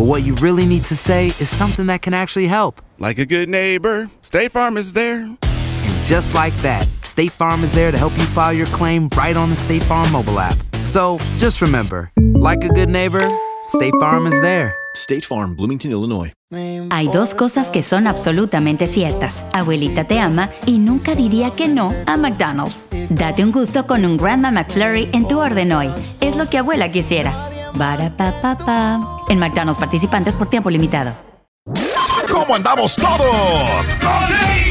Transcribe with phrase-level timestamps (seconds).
[0.00, 2.80] but what you really need to say is something that can actually help.
[2.98, 5.24] Like a good neighbor, State Farm is there.
[5.24, 9.36] And just like that, State Farm is there to help you file your claim right
[9.36, 10.56] on the State Farm mobile app.
[10.84, 13.28] So just remember, like a good neighbor,
[13.66, 14.74] State Farm is there.
[14.94, 16.32] State Farm, Bloomington, Illinois.
[16.90, 19.44] Hay dos cosas que son absolutamente ciertas.
[19.52, 22.86] Abuelita te ama y nunca diría que no a McDonald's.
[23.10, 25.90] Date un gusto con un Grandma McFlurry en tu orden hoy.
[26.22, 27.50] Es lo que abuela quisiera.
[27.74, 31.14] Barata En McDonald's participantes por tiempo limitado.
[32.30, 33.96] ¿Cómo andamos todos?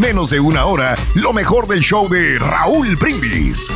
[0.00, 3.70] menos de una hora lo mejor del show de Raúl Brindis.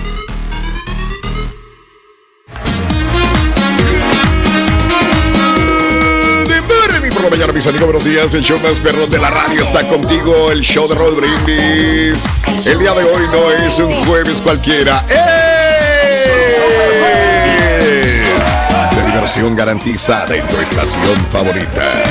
[7.12, 8.34] Por la mañana, mis amigos, buenos días.
[8.34, 10.50] El show más perro de la radio está contigo.
[10.50, 12.26] El show de Raúl Brindis.
[12.66, 15.06] El día de hoy no es un jueves cualquiera.
[15.08, 16.24] ¡Es
[18.96, 22.02] de diversión garantizada en tu estación favorita.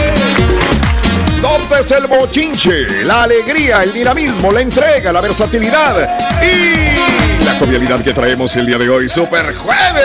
[1.43, 8.13] López el bochinche, la alegría, el dinamismo, la entrega, la versatilidad y la jovialidad que
[8.13, 9.09] traemos el día de hoy.
[9.09, 9.99] Super jueves.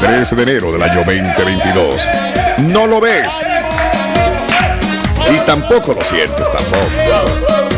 [0.00, 2.08] 13 de enero del año 2022.
[2.62, 3.46] No lo ves.
[5.32, 7.71] Y tampoco lo sientes tampoco.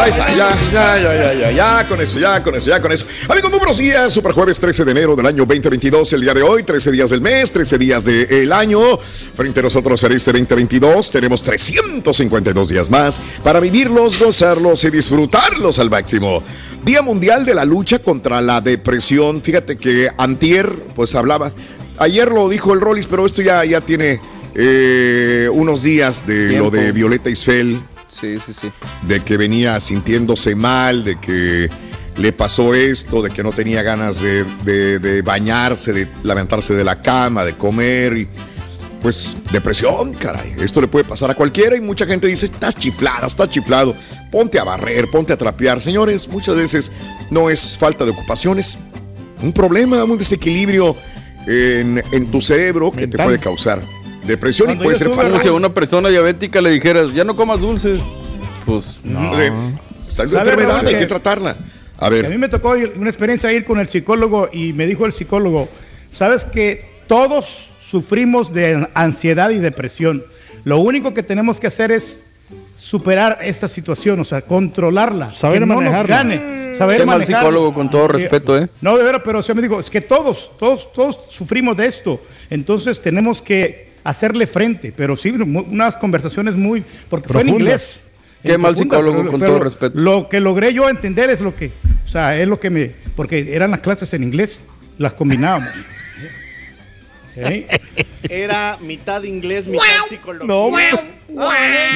[0.00, 2.90] Ahí está, ya, ya, ya, ya, ya, ya, con eso, ya, con eso, ya, con
[2.90, 3.04] eso.
[3.28, 4.10] Amigos, muy buenos días.
[4.10, 7.20] Super jueves 13 de enero del año 2022, el día de hoy, 13 días del
[7.20, 8.80] mes, 13 días del año.
[9.34, 15.78] Frente a nosotros en este 2022 tenemos 352 días más para vivirlos, gozarlos y disfrutarlos
[15.78, 16.42] al máximo.
[16.82, 19.42] Día Mundial de la Lucha contra la Depresión.
[19.42, 21.52] Fíjate que Antier, pues hablaba,
[21.98, 24.18] ayer lo dijo el Rollis, pero esto ya, ya tiene
[24.54, 26.64] eh, unos días de Tiempo.
[26.64, 28.70] lo de Violeta Isfel Sí, sí, sí.
[29.06, 31.70] de que venía sintiéndose mal, de que
[32.16, 36.84] le pasó esto, de que no tenía ganas de, de- de bañarse, de levantarse de
[36.84, 38.28] la cama, de comer y
[39.00, 40.54] pues depresión, caray.
[40.60, 43.94] Esto le puede pasar a cualquiera y mucha gente dice, estás chiflada, estás chiflado,
[44.30, 45.80] ponte a barrer, ponte a trapear.
[45.80, 46.92] Señores, muchas veces
[47.30, 48.78] no es falta de ocupaciones,
[49.40, 50.94] un problema, un desequilibrio
[51.46, 53.80] en, en tu cerebro que te puede causar
[54.30, 55.42] depresión y puede ser Como fatal.
[55.42, 58.00] si a una persona diabética le dijeras, ya no comas dulces.
[58.66, 59.36] Pues no.
[59.36, 59.52] De-
[60.08, 61.56] salud de ¿Sabe, enfermedad, Raúl, hay que- que tratarla.
[61.98, 62.28] A A ver.
[62.28, 65.68] mí me tocó ir- una experiencia ir con el psicólogo y me dijo el psicólogo,
[66.10, 70.24] sabes que todos sufrimos de ansiedad y depresión.
[70.64, 72.26] Lo único que tenemos que hacer es
[72.74, 76.16] superar esta situación, o sea, controlarla, Saber que no nos manejarla.
[76.16, 77.38] gane, saber manejarla.
[77.40, 78.68] psicólogo, con todo respeto, ¿eh?
[78.80, 82.20] No, de veras, pero se me dijo, es que todos, todos, todos sufrimos de esto.
[82.48, 87.60] Entonces tenemos que hacerle frente, pero sí, mu- unas conversaciones muy, porque fue en Profundas.
[87.60, 88.04] inglés.
[88.42, 89.98] Qué En mal profunda, psicólogo, pero- con pero todo respeto.
[89.98, 91.70] Lo que logré yo entender es lo que,
[92.04, 94.62] o sea, es lo que me, porque eran las clases en inglés,
[94.98, 95.68] las combinábamos.
[97.34, 97.66] ¿Sí?
[98.28, 100.46] Era mitad inglés, mitad psicología.
[100.46, 100.70] No,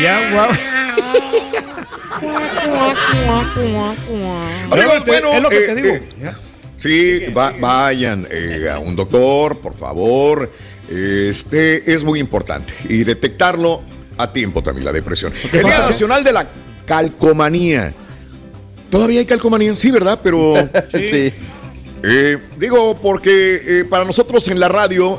[0.03, 0.51] Ya, guau.
[4.71, 5.95] Amigos, Es lo que- bueno, es lo que eh, te digo.
[5.95, 6.33] eh,
[6.77, 10.51] Sí, va- vayan eh, a un doctor, por favor.
[10.89, 12.75] Este es muy importante.
[12.89, 13.83] Y detectarlo
[14.17, 15.33] a tiempo también, la depresión.
[15.53, 16.49] El Día Nacional de la
[16.87, 17.95] Calcomanía.
[18.91, 19.75] ¿Todavía hay calcomanía?
[19.75, 20.21] Sí, ¿verdad?
[20.23, 20.55] Pero.
[20.91, 21.33] Sí.
[22.07, 25.19] Eh, digo, porque eh, para nosotros en la radio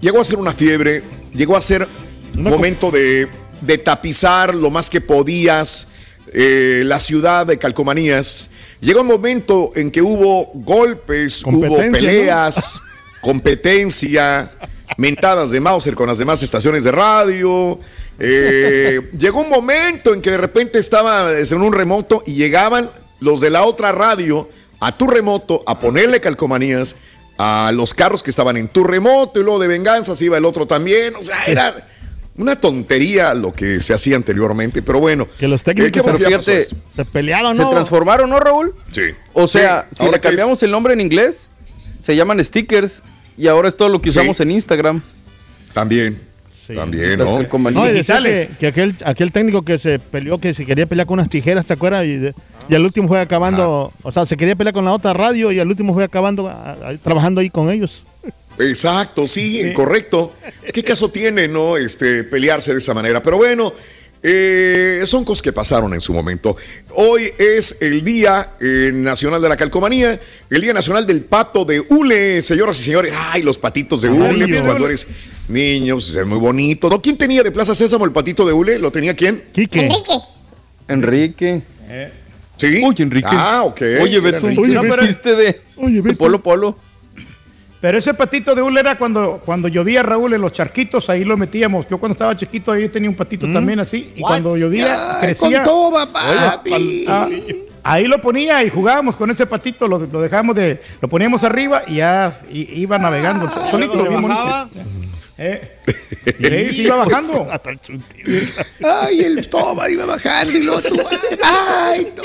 [0.00, 1.02] llegó a ser una fiebre,
[1.34, 1.88] llegó a ser
[2.36, 3.28] un momento de,
[3.60, 5.88] de tapizar lo más que podías
[6.32, 8.48] eh, la ciudad de calcomanías.
[8.80, 12.80] Llegó un momento en que hubo golpes, hubo peleas,
[13.20, 14.50] competencia,
[14.96, 17.78] mentadas de Mauser con las demás estaciones de radio.
[18.18, 22.90] Eh, llegó un momento en que de repente estaba en un remoto y llegaban
[23.20, 24.48] los de la otra radio
[24.80, 26.96] a tu remoto a ponerle calcomanías
[27.38, 30.44] a los carros que estaban en tu remoto y luego de venganza se iba el
[30.44, 31.14] otro también.
[31.16, 31.88] O sea, era
[32.36, 35.26] una tontería lo que se hacía anteriormente, pero bueno.
[35.38, 36.76] Que los Eh, técnicos fíjate, esto.
[36.94, 37.70] se peleaban, Se ¿no?
[37.70, 38.74] transformaron, ¿no, Raúl?
[38.90, 39.02] Sí.
[39.32, 41.48] O sea, Sí, si ahora le es- cambiamos el nombre en inglés,
[42.02, 43.02] se llaman stickers
[43.42, 44.18] y ahora es todo lo que Sí.
[44.18, 45.02] usamos en Instagram.
[45.72, 46.18] También.
[46.74, 47.38] También, Las ¿no?
[47.70, 51.14] No, y que, que aquel, aquel técnico que se peleó, que se quería pelear con
[51.18, 52.06] unas tijeras, ¿te acuerdas?
[52.06, 52.34] Y, de-
[52.68, 55.58] y al último fue acabando, o sea, se quería pelear con la otra radio y
[55.58, 58.06] al último fue acabando, a- a- trabajando ahí con ellos.
[58.58, 60.34] Exacto, sí, correcto.
[60.62, 61.76] Es que caso tiene, ¿no?
[61.76, 63.22] Este, pelearse de esa manera.
[63.22, 63.72] Pero bueno,
[64.22, 66.56] eh, son cosas que pasaron en su momento.
[66.94, 71.80] Hoy es el Día eh, Nacional de la Calcomanía, el Día Nacional del Pato de
[71.80, 73.14] Hule, señoras y señores.
[73.16, 75.06] Ay, los patitos de Hule, pues, cuando eres
[75.48, 76.88] niño, pues, es muy bonito.
[76.88, 77.02] ¿No?
[77.02, 78.78] ¿Quién tenía de Plaza Sésamo el patito de Hule?
[78.78, 79.42] ¿Lo tenía quién?
[79.52, 79.88] Quique.
[80.88, 81.62] Enrique.
[82.56, 82.80] Sí.
[82.84, 83.28] Uy, Enrique.
[83.30, 83.80] Ah, ok.
[84.02, 84.60] Oye, Beto, Enrique.
[84.62, 86.78] oye, No, pero- viste de, de Polo Polo.
[87.82, 91.36] Pero ese patito de hule era cuando, cuando llovía Raúl en los charquitos, ahí lo
[91.36, 91.84] metíamos.
[91.90, 94.12] Yo cuando estaba chiquito ahí tenía un patito también así.
[94.14, 95.64] Y cuando llovía, crecía.
[96.12, 97.04] papi.
[97.08, 97.28] Ah,
[97.82, 101.82] ahí lo ponía y jugábamos con ese patito, lo, lo dejábamos de, lo poníamos arriba
[101.88, 103.94] y ya iba navegando solito.
[103.96, 104.44] Luego se bien bonito.
[104.44, 104.68] bajaba.
[105.38, 105.78] Eh,
[106.38, 107.48] sí, sí iba bajando.
[108.84, 111.00] Ay, el toma iba bajando y luego tú.
[111.42, 112.22] Ay, no.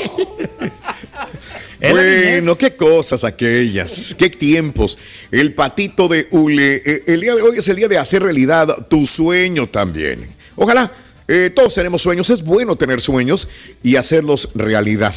[1.80, 4.98] Bueno, qué cosas aquellas, qué tiempos.
[5.32, 6.82] El patito de Ule.
[6.84, 10.28] eh, El día de hoy es el día de hacer realidad tu sueño también.
[10.56, 10.92] Ojalá
[11.28, 12.30] eh, todos tenemos sueños.
[12.32, 13.48] Es bueno tener sueños
[13.84, 15.14] y hacerlos realidad.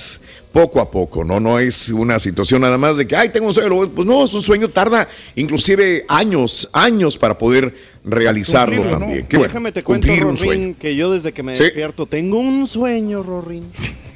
[0.53, 1.39] Poco a poco, ¿no?
[1.39, 3.89] No es una situación nada más de que, ay, tengo un sueño.
[3.95, 7.73] Pues no, es un sueño, tarda inclusive años, años para poder
[8.05, 9.07] realizarlo Cumplirlo, ¿no?
[9.07, 9.27] también.
[9.29, 10.09] Qué bueno, Déjame te cuento.
[10.09, 11.63] Rorín, que yo desde que me Sí.
[11.63, 13.65] despierto tengo un sueño, Rorín.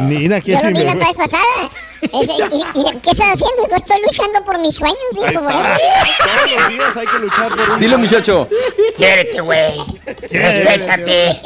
[0.00, 1.42] Mira, que Yo lo vi la vez pasada.
[2.02, 3.66] Ese- y- y- ¿Qué estás haciendo?
[3.68, 5.32] Yo estoy luchando por mis sueños, hijo, por.
[5.52, 7.98] Todos los días hay que luchar por un sueño.
[7.98, 8.48] muchacho.
[8.96, 9.72] Quiérete, güey.
[10.30, 11.40] Respétate.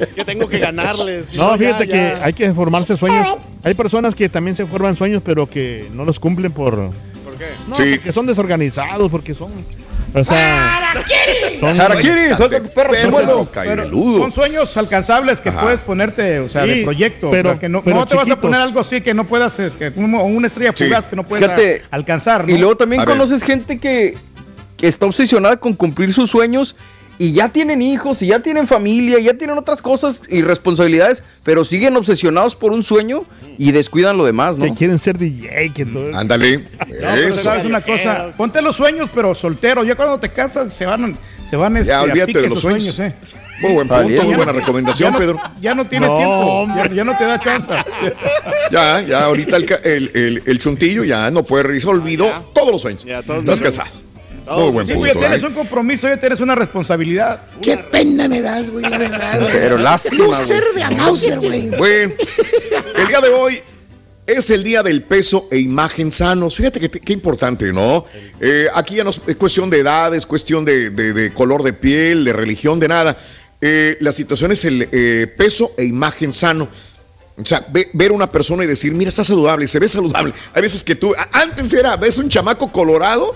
[0.00, 1.34] Es que tengo que ganarles.
[1.34, 1.92] No, fíjate ya.
[1.92, 3.26] que hay que formarse sueños.
[3.64, 6.74] Hay personas que también se forman sueños, pero que no los cumplen por...
[7.24, 7.46] ¿Por qué?
[7.68, 7.96] No, Sí.
[7.96, 9.52] porque son desorganizados, porque son...
[10.14, 10.92] O sea...
[11.68, 13.48] son- Harakiri, suelta tu perro, Perro, chimuelo.
[13.50, 14.18] caireludo.
[14.18, 15.60] Son sueños alcanzables que Ajá.
[15.62, 17.30] puedes ponerte, o sea, Sí, de proyecto.
[17.30, 19.24] pero- o sea, que no, pero no te vas a poner algo así que no
[19.24, 20.84] puedas, es que como una estrella Sí.
[20.84, 22.46] fugaz que no puedes Fíjate, a- alcanzar.
[22.46, 22.54] ¿no?
[22.54, 23.14] Y luego también A ver.
[23.16, 24.16] conoces gente que,
[24.76, 26.74] que está obsesionada con cumplir sus sueños
[27.24, 31.22] y ya tienen hijos, y ya tienen familia, y ya tienen otras cosas y responsabilidades,
[31.44, 33.24] pero siguen obsesionados por un sueño
[33.58, 34.64] y descuidan lo demás, ¿no?
[34.64, 36.16] Que quieren ser DJ, que todo...
[36.16, 36.64] Ándale.
[37.00, 37.42] No, Eso.
[37.42, 39.84] sabes una cosa, ponte los sueños, pero soltero.
[39.84, 41.16] Ya cuando te casas se van,
[41.46, 42.98] se van este, Ya, a olvídate pique de los sueños.
[43.00, 43.14] eh.
[43.60, 45.40] Muy buen punto, muy buena Ya recomendación, no, Pedro.
[45.60, 47.70] ya no tiene No, tiempo, ya, no te da chance.
[48.72, 52.42] Ya, ya, ahorita el, ca- el, el, el chuntillo ya no puede revisar, olvidó ya.
[52.54, 53.04] todos los sueños.
[53.04, 53.96] Ya, todos Estás los casado.
[54.54, 54.98] Todos Muy los buen Sí, punto.
[55.00, 55.46] güey, ya tienes ¿eh?
[55.46, 57.42] un compromiso, ya tienes una responsabilidad.
[57.60, 59.48] Qué pena me das, güey, la verdad.
[59.52, 60.40] Pero lástima, No güey.
[60.40, 61.68] ser de a Mauser, güey.
[61.70, 62.12] Bueno,
[62.96, 63.60] el día de hoy
[64.26, 66.56] es el día del peso e imagen sanos.
[66.56, 68.04] Fíjate que qué importante, ¿no?
[68.40, 71.62] Eh, aquí ya no es es cuestión de edad, es cuestión de, de- de color
[71.62, 73.16] de piel, de religión, de nada.
[73.60, 76.68] Eh, la situación es el eh, peso e imagen sano.
[77.36, 80.32] O sea, ve- ver a una persona y decir, mira, está saludable, se ve saludable.
[80.52, 83.34] Hay veces que tú, a- antes era, ves un chamaco colorado,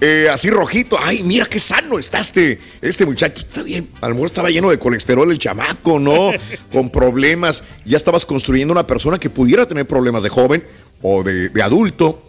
[0.00, 4.14] eh, así rojito, ay, mira qué sano está este, este muchacho, está bien, a lo
[4.14, 6.30] mejor estaba lleno de colesterol el chamaco, ¿no?
[6.72, 10.64] Con problemas, ya estabas construyendo una persona que pudiera tener problemas de joven
[11.02, 12.22] o de, de adulto,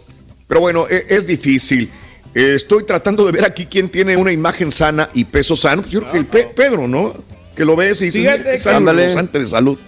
[0.46, 1.90] pero bueno, e- es, difícil.
[2.34, 5.92] Eh, estoy tratando de ver aquí quién tiene una imagen sana y peso sano, pues
[5.92, 7.14] yo creo que el Pe- Pedro, ¿no?
[7.54, 9.78] Que lo ves y dices, Fíjate que- sano, de salud.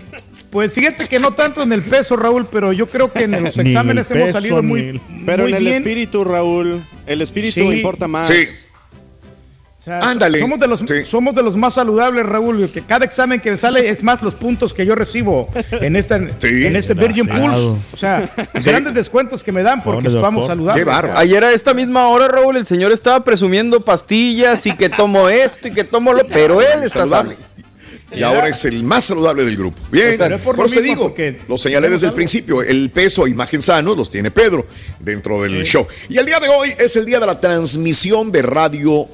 [0.55, 3.59] Pues fíjate que no tanto en el peso, Raúl, pero yo creo que en los
[3.59, 5.75] exámenes hemos salido muy, el- Pero muy en el bien.
[5.83, 7.67] espíritu, Raúl, el espíritu Sí.
[7.67, 8.29] importa más.
[8.29, 8.47] Sí.
[9.81, 10.39] sea, Ándale.
[10.39, 12.71] Somos de, los, somos de los más saludables, Raúl.
[12.71, 16.77] Que cada examen que sale es más los puntos que yo recibo en, esta, en
[16.77, 17.77] este Virgin Pulse.
[17.93, 18.31] O sea,
[18.65, 20.87] grandes descuentos que me dan porque vamos saludables.
[20.87, 24.89] o sea, Ayer a esta misma hora, Raúl, el señor estaba presumiendo pastillas y que
[24.89, 27.35] tomo esto y que tomo lo, pero él está saludable.
[27.35, 27.54] saludable.
[28.16, 29.80] Y ahora es el más saludable del grupo.
[29.90, 31.14] Bien, O sea, no es por por lo eso te digo,
[31.49, 34.66] lo señalé desde el principio, el peso e imagen sanos los tiene Pedro
[35.00, 35.87] dentro del show.
[36.09, 39.09] Y el día de hoy es el día de la transmisión de radio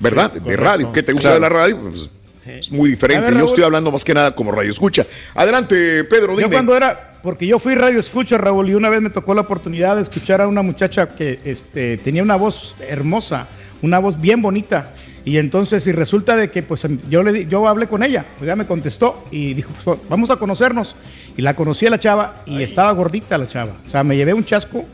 [0.00, 0.32] ¿verdad?
[0.32, 0.92] de radio.
[0.92, 1.34] ¿Qué te gusta Claro.
[1.36, 1.78] de la radio?
[1.80, 2.10] Pues,
[2.46, 3.30] es muy diferente.
[3.30, 5.06] ver, Yo estoy hablando más que nada como radio escucha.
[5.34, 6.50] Adelante, Pedro, Yo dime.
[6.50, 9.96] cuando era, porque yo fui radio escucha, Raúl, y una vez me tocó la oportunidad
[9.96, 13.46] de escuchar a una muchacha que este, tenía una voz hermosa,
[13.80, 14.92] una voz bien bonita.
[15.24, 18.56] Y entonces, y resulta de que pues yo, le, yo hablé con ella, pues ya
[18.56, 20.96] me contestó y dijo, pues, vamos a conocernos.
[21.36, 23.72] Y la conocí a la chava y estaba gordita la chava.
[23.86, 24.84] O sea, me llevé un chasco,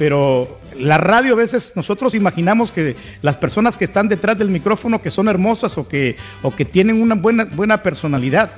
[0.00, 5.02] pero la radio a veces nosotros imaginamos que las personas que están detrás del micrófono
[5.02, 8.50] que son hermosas o que, o que tienen una buena, buena personalidad.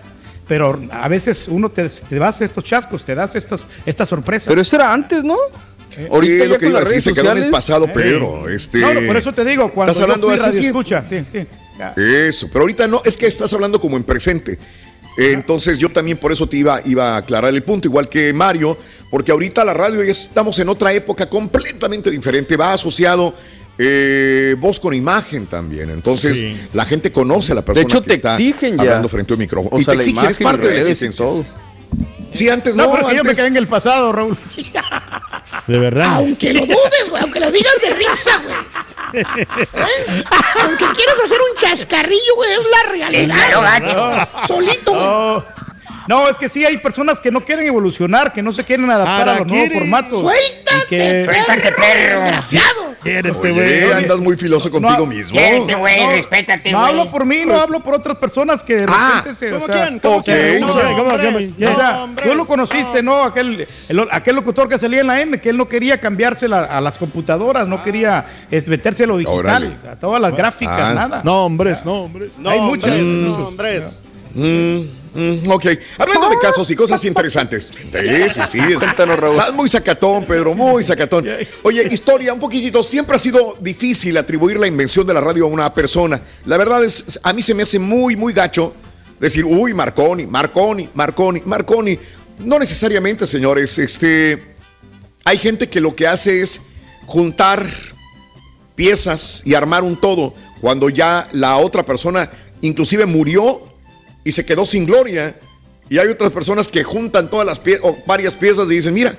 [0.46, 4.46] Pero a veces uno te, te das estos chascos, te das estos, estas sorpresas.
[4.46, 5.36] Pero eso era antes, ¿no?
[6.12, 7.90] Ahorita lo que iba redes se quedó en el pasado, Eh.
[7.92, 8.48] Pedro.
[8.48, 10.60] Este, No, no, por eso te digo, cuando Estás hablando yo de fui así, radio
[10.60, 10.66] sí.
[10.66, 11.44] escucha, sí, sí.
[11.76, 11.92] Ya.
[11.96, 14.60] Eso, pero ahorita no, es que estás hablando como en presente.
[15.16, 18.78] Entonces yo también por eso te iba, iba a aclarar el punto, igual que Mario,
[19.10, 23.34] porque ahorita la radio ya estamos en otra época completamente diferente, va asociado
[23.78, 25.90] eh, voz con imagen también.
[25.90, 26.56] Entonces Sí.
[26.72, 28.82] la gente conoce a la persona hecho, que te está exigen ya.
[28.82, 29.76] hablando frente a un micrófono.
[29.76, 31.24] O y sea, te exigen, es parte de la exigencia.
[31.24, 31.44] todo.
[32.32, 34.36] Sí, antes no, No, porque yo me quedé en el pasado, Raúl.
[35.66, 36.14] De verdad.
[36.16, 38.56] Aunque lo dudes, güey, aunque lo digas de risa, güey.
[39.12, 40.24] ¿Eh?
[40.62, 43.36] Aunque quieras hacer un chascarrillo, güey, es la realidad.
[44.46, 45.04] Solito, güey.
[45.04, 45.44] No.
[46.08, 49.28] No, es que sí hay personas que no quieren evolucionar, que no se quieren adaptar
[49.28, 50.20] a los nuevos formatos.
[50.20, 52.20] Suéltate, Y que- Suéltate, perro.
[52.22, 52.92] Desgraciado.
[53.04, 53.92] Oye, güey.
[53.92, 55.36] andas muy filoso contigo mismo.
[55.36, 58.86] Quiérete, güey, No, respétate, No hablo por mí, no hablo por otras personas que de
[58.88, 59.50] Ah, repente se.
[59.50, 59.98] ¿Cómo o sea, quién?
[59.98, 60.24] ¿Cómo ok.
[60.24, 60.60] quién?
[60.62, 60.86] ¿Cómo quién?
[60.96, 61.24] ¿Cómo quién?
[61.24, 62.28] Nombres, o sea, nombres.
[62.30, 63.22] tú lo conociste, ¿no?
[63.24, 66.62] Aquel, el- aquel locutor que salía en la M, que él no quería cambiarse la-
[66.64, 69.72] a las computadoras, no quería es, meterse a lo digital, Órale.
[69.90, 70.94] a todas las gráficas, Ah.
[70.94, 71.20] nada.
[71.24, 72.30] No, hombres, no, hombres.
[72.38, 73.02] No, Hay hombres, muchas.
[73.02, 74.00] no, hombres.
[74.34, 74.78] Mm,
[75.14, 75.66] mm, ok,
[75.98, 77.66] hablando de casos y cosas interesantes.
[77.74, 78.58] Sí, sí, sí.
[78.60, 79.36] es- Cuéntanos, Raúl.
[79.36, 81.26] Estás muy sacatón, Pedro, muy sacatón.
[81.62, 82.82] Oye, historia, un poquitito.
[82.82, 86.20] Siempre ha sido difícil atribuir la invención de la radio a una persona.
[86.46, 88.74] La verdad es, a mí se me hace muy, muy gacho
[89.20, 91.98] decir, uy, Marconi, Marconi, Marconi, Marconi.
[92.38, 93.78] No necesariamente, señores.
[93.78, 94.42] Este,
[95.24, 96.60] hay gente que lo que hace es
[97.06, 97.66] juntar
[98.74, 102.30] piezas y armar un todo cuando ya la otra persona
[102.62, 103.60] inclusive murió
[104.24, 105.38] y se quedó sin gloria.
[105.88, 109.16] Y hay otras personas que juntan todas las piezas o varias piezas y dicen, mira,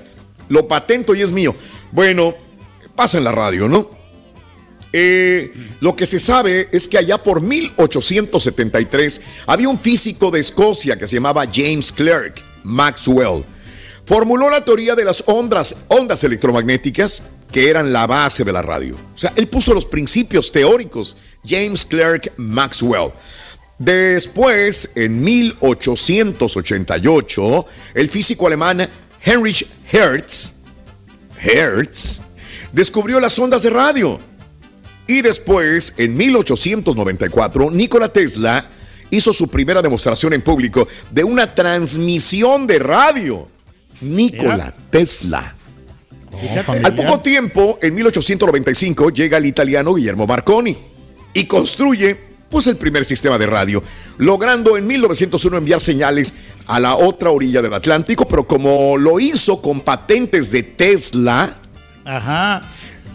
[0.50, 1.56] lo patento y es mío.
[1.92, 2.36] Bueno,
[2.96, 3.90] pasa en la radio, ¿no?
[4.96, 10.98] Eh, lo que se sabe es que allá por 1873 había un físico de Escocia
[10.98, 13.44] que se llamaba James Clerk Maxwell.
[14.06, 18.96] Formuló la teoría de las ondas, ondas electromagnéticas que eran la base de la radio.
[19.16, 23.12] O sea, él puso los principios teóricos, James Clerk Maxwell.
[23.80, 27.66] Después, en 1888,
[27.96, 28.88] el físico alemán
[29.26, 30.54] Heinrich Hertz,
[31.42, 32.22] Hertz
[32.72, 34.20] descubrió las ondas de radio.
[35.08, 38.70] Y después, en 1894, Nikola Tesla
[39.10, 43.48] hizo su primera demostración en público de una transmisión de radio.
[44.02, 45.56] Nikola Tesla.
[46.84, 50.76] Al poco tiempo, en 1895, llega el italiano Guillermo Marconi
[51.34, 53.82] y construye pues el primer sistema de radio,
[54.20, 56.36] logrando en 1901 enviar señales
[56.68, 61.56] a la otra orilla del Atlántico, pero como lo hizo con patentes de Tesla,
[62.06, 62.62] Ajá.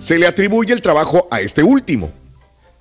[0.00, 2.11] se le atribuye el trabajo a este último.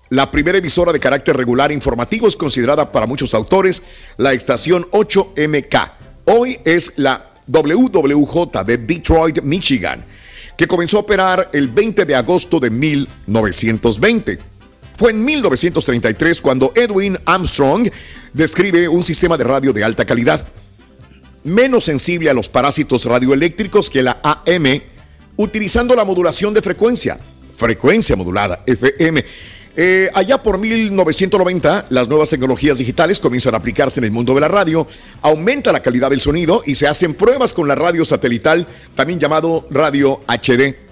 [0.10, 3.84] La primera emisora de carácter regular informativo es considerada para muchos autores
[4.18, 5.92] la estación 8MK.
[6.26, 10.04] Hoy es la WWJ de Detroit, Michigan.
[10.58, 14.57] que comenzó a operar el 20 de agosto de 1920.
[14.98, 17.88] Fue en 1933 cuando Edwin Armstrong
[18.34, 20.44] describe un sistema de radio de alta calidad,
[21.44, 24.82] menos sensible a los parásitos radioeléctricos que la AM,
[25.36, 27.20] utilizando la modulación de frecuencia,
[27.54, 29.24] frecuencia modulada, FM.
[29.76, 34.42] Eh, allá por 1990, las nuevas tecnologías digitales comienzan a aplicarse en el mundo de
[34.42, 34.88] la radio,
[35.22, 39.68] aumenta la calidad del sonido y se hacen pruebas con la radio satelital, también llamado
[39.70, 40.87] radio HD.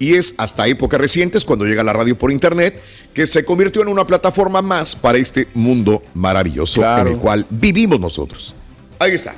[0.00, 2.82] Y es hasta épocas recientes, cuando llega la radio por internet,
[3.14, 8.00] que se convirtió en una plataforma más para este mundo maravilloso en el cual vivimos
[8.00, 8.54] nosotros.
[8.98, 9.34] Ahí está.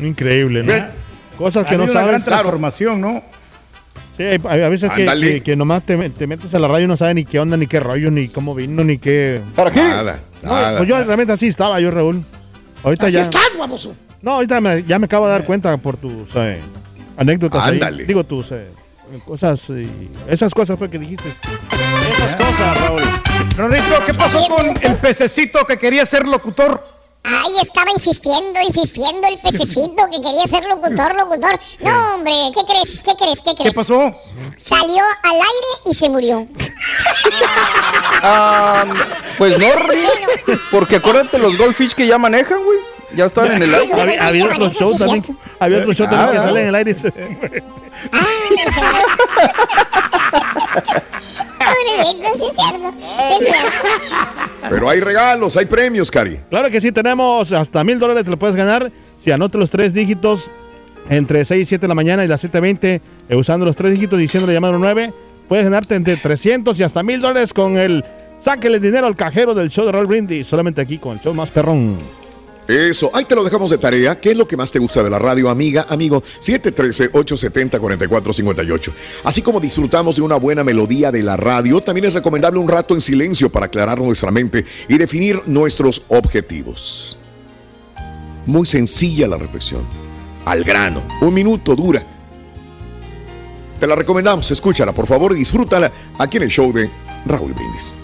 [0.00, 0.72] Increíble, ¿no?
[0.72, 0.86] Bien.
[1.38, 2.24] Cosas que Ha no gran sabes.
[2.24, 3.22] transformación, ¿no?
[4.16, 6.96] Sí, a veces que, que- que nomás te, te metes a la radio y no
[6.96, 9.42] sabes ni qué onda, ni qué rollo, ni cómo vino, ni qué.
[9.54, 9.80] ¿Para qué?
[9.82, 10.78] Nada, No, nada.
[10.78, 12.24] pues yo realmente así estaba, yo, Raúl.
[12.82, 13.20] Ahorita Así ya.
[13.20, 13.94] estás, baboso.
[14.22, 16.60] No, ahorita me- ya me acabo de dar cuenta por tus eh,
[17.18, 17.62] anécdotas.
[17.66, 17.74] ahí.
[17.74, 18.06] Ándale.
[18.06, 18.68] Digo, tus eh,
[19.24, 19.60] cosas.
[19.70, 19.88] y
[20.28, 21.32] esas cosas fue que dijiste.
[22.10, 23.02] Esas cosas, Raúl.
[23.56, 26.96] Rorrito, ¿qué pasó con el pececito que quería ser locutor?
[27.28, 31.58] Ay, estaba insistiendo, insistiendo el pececito que quería ser locutor, locutor.
[31.80, 33.00] No, hombre, ¿qué crees?
[33.00, 33.40] ¿Qué crees?
[33.40, 33.74] ¿Qué ¿Qué crees?
[33.74, 34.14] pasó?
[34.56, 36.46] Salió al aire y se murió.
[38.22, 38.84] Ah,
[39.38, 39.66] pues no,
[40.70, 42.78] porque acuérdate los goldfish que ya manejan, güey.
[43.16, 43.92] Ya están en el aire.
[44.00, 45.24] Había, había otro show también.
[45.58, 46.42] Había otro show también que Ah.
[46.42, 46.90] sale en el aire.
[46.90, 47.12] y se-
[52.52, 52.94] cierto.
[54.68, 56.38] Pero hay regalos, hay premios, Cari.
[56.50, 59.92] Claro que sí, tenemos hasta mil dólares, te lo puedes ganar si anotas los tres
[59.94, 60.50] dígitos
[61.08, 64.18] entre 6 y 7 de la mañana y las 7.20, eh, usando los tres dígitos
[64.18, 65.12] diciendo la llamada 9,
[65.48, 68.04] puedes ganarte entre 300 y hasta mil dólares con el
[68.40, 71.50] Sáquele dinero al cajero del show de Roll Brindis, solamente aquí con el show más
[71.50, 71.98] perrón.
[72.68, 74.20] Eso, ahí te lo dejamos de tarea.
[74.20, 76.22] ¿Qué es lo que más te gusta de la radio, amiga, amigo?
[76.40, 78.92] 713-870-4458.
[79.24, 82.94] Así como disfrutamos de una buena melodía de la radio, también es recomendable un rato
[82.94, 87.18] en silencio para aclarar nuestra mente y definir nuestros objetivos.
[88.46, 89.86] Muy sencilla la reflexión.
[90.44, 91.02] Al grano.
[91.20, 92.04] Un minuto dura.
[93.78, 94.50] Te la recomendamos.
[94.50, 96.88] Escúchala, por favor, y disfrútala aquí en el show de
[97.26, 97.94] Raúl Brindis.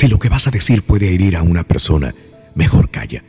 [0.00, 2.14] Si lo que vas a decir puede herir a una persona,
[2.54, 3.22] mejor calla.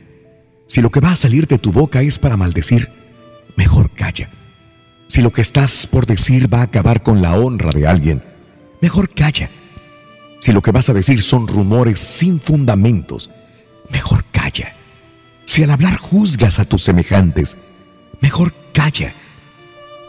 [0.66, 2.88] Si lo que va a salir de tu boca es para maldecir,
[3.58, 4.30] mejor calla.
[5.06, 8.24] Si lo que estás por decir va a acabar con la honra de alguien,
[8.80, 9.50] mejor calla.
[10.40, 13.28] Si lo que vas a decir son rumores sin fundamentos,
[13.90, 14.74] mejor calla.
[15.44, 17.58] Si al hablar juzgas a tus semejantes,
[18.22, 19.12] mejor calla.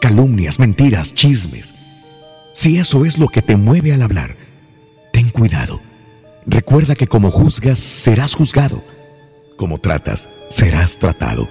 [0.00, 1.74] Calumnias, mentiras, chismes.
[2.54, 4.34] Si eso es lo que te mueve al hablar,
[5.12, 5.82] ten cuidado.
[6.46, 8.82] Recuerda que como juzgas, serás juzgado.
[9.56, 11.48] Como tratas, serás tratado.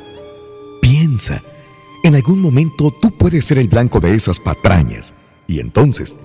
[0.82, 1.41] Piensa,
[2.03, 5.13] en algún momento tú puedes ser el blanco de esas patrañas
[5.47, 6.15] y entonces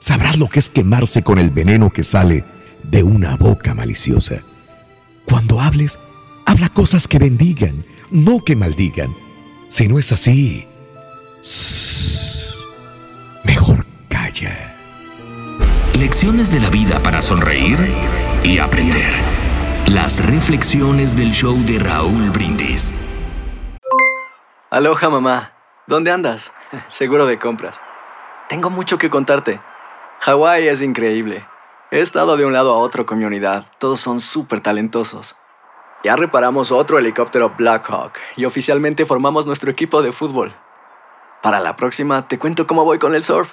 [0.00, 2.44] sabrás lo que es quemarse con el veneno que sale
[2.82, 4.42] de una boca maliciosa.
[5.26, 5.98] Cuando hables,
[6.46, 9.14] habla cosas que bendigan, no que maldigan.
[9.68, 10.66] Si no es así,
[13.44, 14.69] mejor calla.
[16.00, 17.78] Lecciones de la vida para sonreír
[18.42, 19.12] y aprender.
[19.86, 22.94] Las reflexiones del show de Raúl Brindis.
[24.70, 25.52] Aloha mamá,
[25.86, 26.54] ¿dónde andas?
[26.88, 27.82] Seguro de compras.
[28.48, 29.60] Tengo mucho que contarte.
[30.20, 31.46] Hawái es increíble.
[31.90, 33.66] He estado de un lado a otro con mi unidad.
[33.76, 35.36] Todos son súper talentosos.
[36.02, 40.54] Ya reparamos otro helicóptero Blackhawk y oficialmente formamos nuestro equipo de fútbol.
[41.42, 43.52] Para la próxima te cuento cómo voy con el surf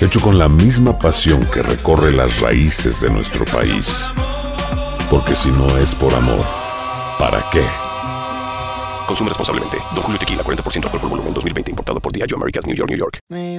[0.00, 4.12] hecho con la misma pasión que recorre las raíces de nuestro país.
[5.10, 6.44] Porque si no es por amor,
[7.18, 7.62] ¿para qué?
[9.06, 9.76] Consume responsablemente.
[9.94, 11.70] Don Julio Tequila, 40% alcohol por volumen, 2020.
[11.70, 13.18] Importado por Diageo Americas, New York, New York.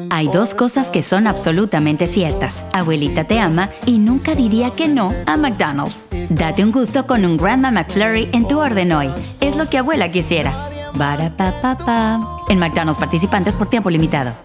[0.10, 2.63] Hay dos cosas que son absolutamente ciertas.
[2.74, 6.08] Abuelita te ama y nunca diría que no a McDonald's.
[6.30, 9.10] Date un gusto con un Grandma McFlurry en tu orden hoy.
[9.39, 10.69] Es lo que abuela quisiera.
[10.95, 12.19] Barapapapa.
[12.50, 14.44] En McDonald's participantes por tiempo limitado.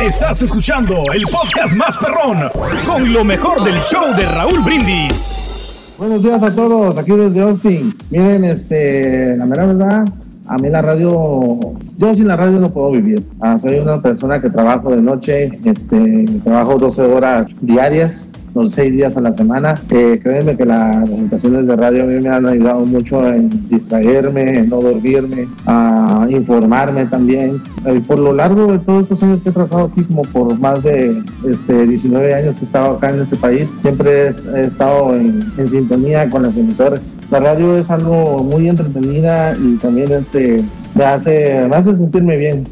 [0.00, 2.48] Estás escuchando el podcast más perrón
[2.86, 5.94] con lo mejor del show de Raúl Brindis.
[5.98, 7.94] Buenos días a todos, aquí desde Austin.
[8.10, 10.04] Miren, este, la verdad,
[10.46, 11.58] a mí la radio,
[11.98, 13.26] yo sin la radio no puedo vivir.
[13.40, 18.92] Ah, soy una persona que trabajo de noche, este, trabajo 12 horas diarias los seis
[18.92, 19.74] días a la semana.
[19.90, 24.58] Eh, créanme que las estaciones de radio a mí me han ayudado mucho en distraerme,
[24.58, 27.62] en no dormirme, a informarme también.
[27.84, 30.82] Eh, por lo largo de todos estos años que he trabajado aquí, como por más
[30.82, 35.40] de este, 19 años que he estado acá en este país, siempre he estado en,
[35.56, 37.20] en sintonía con las emisoras.
[37.30, 40.64] La radio es algo muy entretenida y también este,
[40.94, 42.66] me, hace, me hace sentirme bien.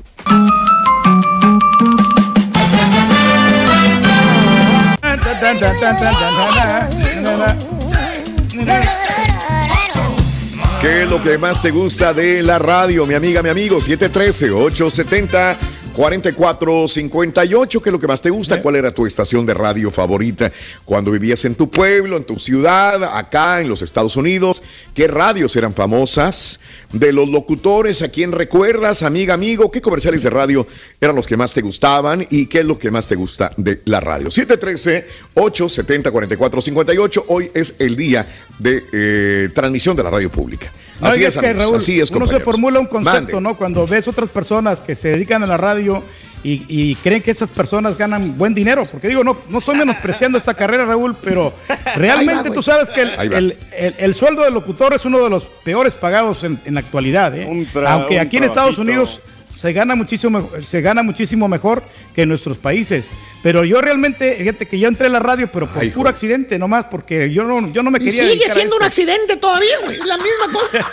[10.81, 13.79] ¿Qué es lo que más te gusta de la radio, mi amiga, mi amigo?
[13.79, 15.57] 713-870.
[15.95, 18.61] 4458, ¿qué es lo que más te gusta?
[18.61, 20.53] ¿Cuál era tu estación de radio favorita
[20.85, 24.63] cuando vivías en tu pueblo, en tu ciudad, acá en los Estados Unidos?
[24.93, 26.61] ¿Qué radios eran famosas?
[26.93, 29.71] De los locutores, ¿a quién recuerdas, amiga, amigo?
[29.71, 30.67] ¿Qué comerciales de radio
[31.01, 32.27] eran los que más te gustaban?
[32.29, 34.29] ¿Y qué es lo que más te gusta de la radio?
[34.29, 37.25] 713-870-4458.
[37.29, 38.27] Hoy es el día
[38.59, 40.73] de eh, transmisión de la radio pública.
[41.01, 43.41] No, Así es, es que, amigos, Raúl, así es, uno se formula un concepto, Mande.
[43.41, 43.57] ¿no?
[43.57, 46.03] Cuando ves otras personas que se dedican a la radio
[46.45, 48.85] y, y creen que esas personas ganan buen dinero.
[48.91, 51.53] Porque digo, no, no estoy menospreciando esta carrera, Raúl, pero
[51.97, 55.45] realmente tú sabes que el, el- el- el sueldo del locutor es uno de los
[55.65, 57.35] peores pagados en, en la actualidad.
[57.37, 57.67] ¿eh?
[57.73, 58.79] tra- Aunque un aquí en Estados.
[58.79, 59.21] Unidos
[59.55, 61.83] se gana muchísimo mejor- se gana muchísimo mejor
[62.15, 63.11] que en nuestros países
[63.43, 66.87] pero yo realmente fíjate que yo entré a la radio pero por puro accidente nomás
[66.87, 69.79] porque yo no yo no me Y quería sigue dedicar a siendo un accidente todavía,
[69.85, 69.99] güey.
[70.01, 70.93] Es la misma cosa.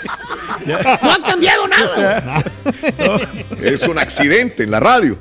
[1.01, 2.43] No ha cambiado nada.
[3.61, 5.17] Es un accidente en la radio.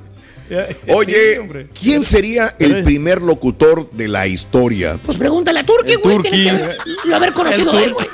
[0.89, 4.99] Oye, ¿quién sería el primer locutor de la historia?
[5.05, 6.21] Pues pregúntale a Turki, güey.
[6.21, 8.07] Tiene que haber- lo haber conocido El él, güey.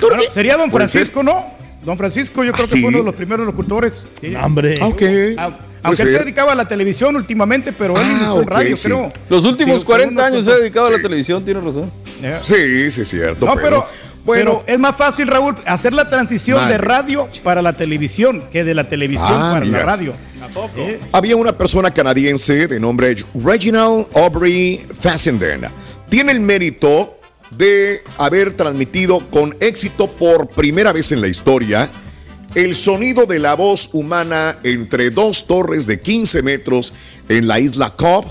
[0.00, 0.70] Bueno, sería Don.
[0.70, 1.59] Francisco, ¿no?
[1.84, 2.80] Don Francisco, yo creo ¿Ah, que sí?
[2.80, 4.08] fue uno de los primeros locutores.
[4.20, 4.34] Sí.
[4.34, 4.78] Hombre.
[4.82, 5.00] Ok.
[5.36, 8.88] Au- Puede Aunque él se dedicaba a la televisión últimamente, pero él Ah, radio, sí.
[8.88, 9.10] creo.
[9.30, 11.90] Los últimos Sí, 40 según años se ha dedicado a la televisión, tienes razón.
[12.20, 12.42] Yeah.
[12.44, 13.46] Sí, sí, es cierto.
[13.46, 13.86] No, pero,
[14.26, 18.62] bueno, pero es más fácil, Raúl, hacer la transición de radio para la televisión que
[18.62, 19.78] de la televisión Ah, para mira.
[19.78, 20.12] la radio.
[20.76, 25.62] Eh, había una persona canadiense de nombre Reginald Aubrey Fassenden.
[26.10, 27.19] Tiene el mérito
[27.50, 31.90] de haber transmitido con éxito por primera vez en la historia
[32.54, 36.92] el sonido de la voz humana entre dos torres de 15 metros
[37.28, 38.24] en la isla Cobb,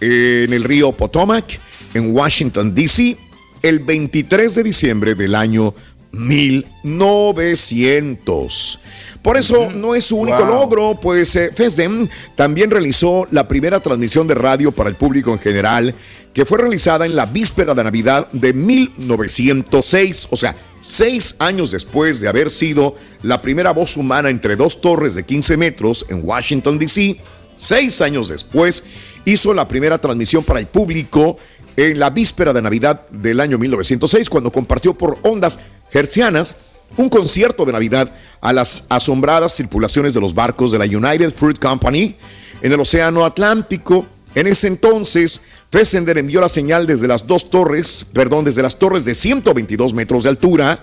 [0.00, 1.60] en el río Potomac,
[1.94, 3.16] en Washington, D.C.,
[3.62, 5.74] el 23 de diciembre del año
[6.12, 8.80] 1900.
[9.22, 10.46] Por eso no es su único Wow.
[10.46, 15.38] logro, pues eh, FESDEM también realizó la primera transmisión de radio para el público en
[15.38, 15.94] general,
[16.34, 22.20] que fue realizada en la víspera de Navidad de 1906, o sea, seis años después
[22.20, 26.78] de haber sido la primera voz humana entre dos torres de 15 metros en Washington,
[26.78, 27.16] D.C.,
[27.54, 28.82] seis años después
[29.24, 31.36] hizo la primera transmisión para el público
[31.76, 35.58] en la víspera de Navidad del año 1906, cuando compartió por ondas
[35.92, 36.54] hercianas
[36.96, 41.58] un concierto de Navidad a las asombradas tripulaciones de los barcos de la United Fruit
[41.58, 42.16] Company
[42.60, 44.06] en el Océano Atlántico.
[44.34, 49.04] En ese entonces, Fessenden envió la señal desde las dos torres, perdón, desde las torres
[49.04, 50.80] de 122 metros de altura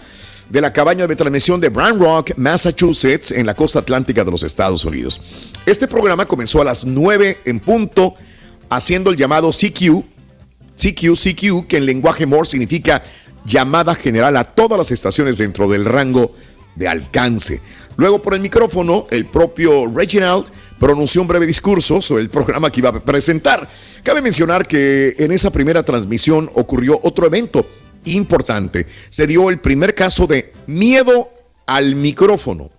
[0.49, 4.41] de la cabaña de transmisión de Brown Rock, Massachusetts, en la costa atlántica de los
[4.41, 5.21] Estados Unidos.
[5.65, 8.15] Este programa comenzó a las 9 en punto,
[8.69, 10.03] haciendo el llamado CQ,
[10.79, 13.03] CQ, CQ, que en lenguaje Morse significa
[13.45, 16.31] llamada general a todas las estaciones dentro del rango
[16.75, 17.59] de alcance.
[17.97, 20.45] Luego por el micrófono, el propio Reginald
[20.79, 23.67] pronunció un breve discurso sobre el programa que iba a presentar.
[24.03, 27.65] Cabe mencionar que en esa primera transmisión ocurrió otro evento
[28.05, 28.85] importante.
[29.09, 31.29] Se dio el primer caso de miedo
[31.65, 32.69] al micrófono.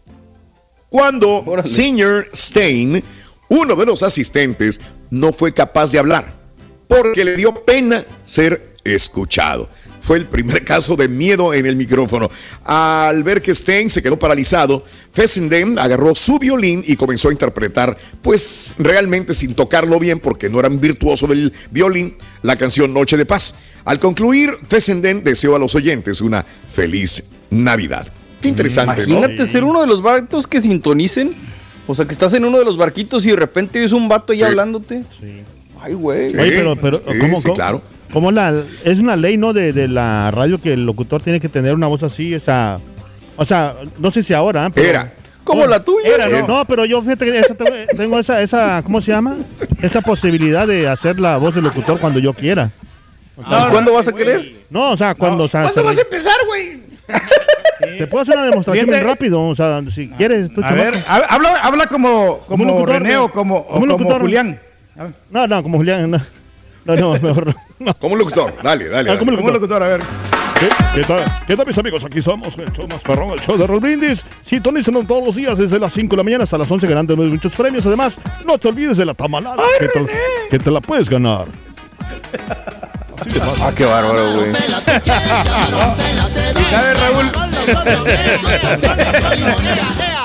[0.89, 3.05] Cuando Senior Stein,
[3.49, 6.39] uno de los asistentes, no fue capaz de hablar
[6.90, 9.68] porque le dio pena ser escuchado.
[10.00, 12.31] Fue el primer caso de miedo en el micrófono.
[12.64, 17.96] Al ver que Stein se quedó paralizado, Fessenden agarró su violín y comenzó a interpretar,
[18.22, 23.16] pues realmente sin tocarlo bien, porque no era un virtuoso del violín, la canción Noche
[23.16, 23.55] de Paz.
[23.85, 28.09] Al concluir, Fessenden deseó a los oyentes una feliz Navidad.
[28.40, 29.18] Qué interesante, ¿no?
[29.18, 31.35] Imagínate ser uno de los vatos que sintonicen
[31.87, 34.33] O sea, que estás en uno de los barquitos y de repente ves un vato
[34.33, 34.44] ahí Sí.
[34.44, 35.03] hablándote.
[35.11, 35.42] Sí.
[35.83, 36.37] Ay, güey.
[36.37, 39.53] Oye, pero, pero ¿cómo, cómo- cómo la, es una ley, ¿no?
[39.53, 42.79] De, de la radio que el locutor tiene que tener una voz así, esa...
[43.37, 44.71] O sea, no sé si ahora, ¿eh?
[44.75, 44.88] pero...
[44.88, 45.12] Era.
[45.45, 46.07] Como la tuya.
[46.07, 46.29] Era.
[46.29, 46.47] ¿no?
[46.47, 49.37] No, pero yo fíjate que esa tengo, tengo esa, esa, ¿cómo se llama?
[49.83, 52.71] Esa posibilidad de hacer la voz del locutor cuando yo quiera.
[53.37, 54.53] O sea, ¿Y cuándo vas a querer?
[54.69, 55.45] No, o sea, cuando...
[55.45, 56.81] o sea, ¿Cuándo vas a empezar, güey?
[57.99, 60.53] Te puedo hacer una demostración bien rápido, o sea, si quieres.
[60.53, 63.88] tú, A ver, habla, habla como, como, un locutor, René o como, o Como un
[63.88, 64.21] como locutor.
[64.21, 64.61] Julián.
[65.31, 66.11] No, no, como Julián.
[66.11, 66.21] No,
[66.85, 67.95] no, no, mejor no.
[67.95, 69.11] Como un locutor, dale, dale.
[69.11, 70.03] Ah, como un locutor, a ver.
[70.59, 72.05] ¿Qué, qué tal, ¿Qué tal, mis amigos?
[72.05, 74.27] Aquí somos el show más perrón, el show de Roll Brindis.
[74.43, 77.53] Sintonízanos todos los días desde las 5 de la mañana hasta las 11 ganando muchos
[77.53, 77.87] premios.
[77.87, 80.07] Además, no te olvides de la tamalada que te,
[80.51, 81.47] que te la puedes ganar.
[83.63, 84.53] Ah, qué bárbaro, güey.
[86.71, 87.31] ¿Sabes, Raúl?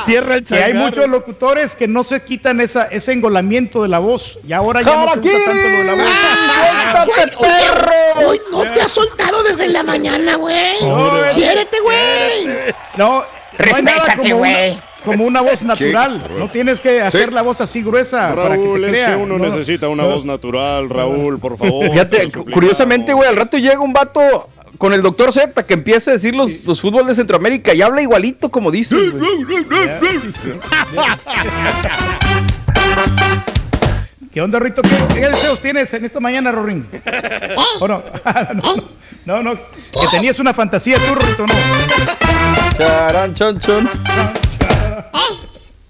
[0.06, 4.00] Cierra el Que hay muchos locutores que no se quitan esa, ese engolamiento de la
[4.00, 4.40] voz.
[4.48, 6.04] Y ahora ya no se usa tanto lo de la voz.
[6.08, 7.06] Ah,
[7.38, 10.78] oye, Hoy no te has soltado desde la mañana, güey.
[11.34, 12.48] Quiérete, güey.
[12.98, 13.26] No, no
[13.76, 14.80] hay nada Respétate, como güey.
[15.06, 16.22] Como una voz natural.
[16.38, 19.38] No tienes que hacer la voz así gruesa para que Raúl, te es que uno
[19.38, 20.10] No, necesita una no.
[20.10, 21.86] voz natural, Raúl, por favor.
[21.91, 26.15] Fíjate, curiosamente, güey, al rato llega un vato con el doctor Z que empieza a
[26.15, 28.96] decir los, los fútbol de Centroamérica y habla igualito como dice.
[34.34, 34.82] ¿Qué onda, Rito?
[34.82, 36.86] ¿Qué, qué deseos tienes en esta mañana, Rorín?
[37.80, 38.04] ¿O no?
[38.54, 38.63] no,
[39.26, 42.78] no, no, que tenías una fantasía tú, Rito, ¿no?
[42.78, 43.89] Charan, chon, chon.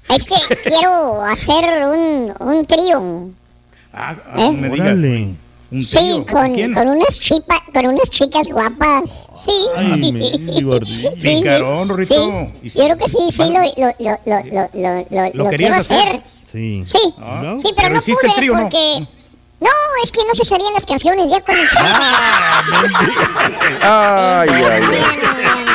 [0.09, 3.29] Es que quiero hacer un, un trío.
[3.93, 4.51] Ah, ¿Eh?
[4.51, 4.87] me digas.
[4.87, 5.29] Órale.
[5.71, 6.25] ¿Un Sí, trío?
[6.27, 9.29] con, con unas chipa, con unas chicas guapas.
[9.33, 9.51] Sí.
[9.75, 10.31] Ay, mi.
[10.85, 11.35] Sí, sí.
[11.37, 12.13] Picarón, Rorrito.
[12.63, 15.49] Sí, Yo creo que sí, sí, lo, lo, lo, lo, lo, lo, lo, ¿Lo lo
[15.49, 16.07] querías quiero hacer?
[16.09, 16.21] hacer.
[16.51, 16.83] Sí.
[16.85, 18.61] Sí, Ah, sí, pero, no hiciste pude trío, ¿no?
[18.61, 19.05] porque...
[19.59, 19.69] No,
[20.03, 21.63] es que no se sabían las canciones ya cuando...
[23.81, 25.74] Ay, ay, ay.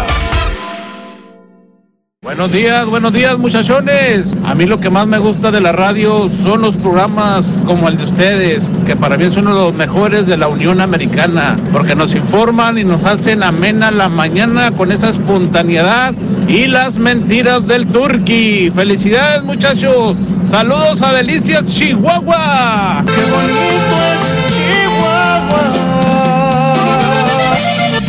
[2.31, 4.37] Buenos días, buenos días muchachones.
[4.45, 7.97] A mí lo que más me gusta de la radio son los programas como el
[7.97, 11.93] de ustedes, que para mí son uno de los mejores de la Unión Americana, porque
[11.93, 16.13] nos informan y nos hacen amena la mañana con esa espontaneidad
[16.47, 18.71] y las mentiras del turqui.
[18.73, 20.15] Felicidades muchachos.
[20.49, 23.03] Saludos a Delicias Chihuahua.
[23.07, 25.90] Qué bonito es Chihuahua.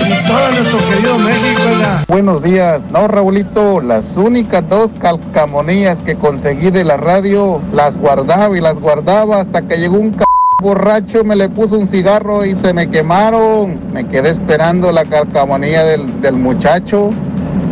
[0.05, 2.05] Y todo nuestro querido México, ¿verdad?
[2.09, 2.83] Buenos días.
[2.91, 8.79] No, Raulito, las únicas dos calcamonías que conseguí de la radio las guardaba y las
[8.81, 10.25] guardaba hasta que llegó un c
[10.61, 13.81] borracho, me le puso un cigarro y se me quemaron.
[13.93, 17.11] Me quedé esperando la calcamonía del, del muchacho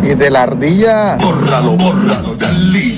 [0.03, 1.17] y de la ardilla.
[1.17, 2.90] Bórralo, bórralo, dale,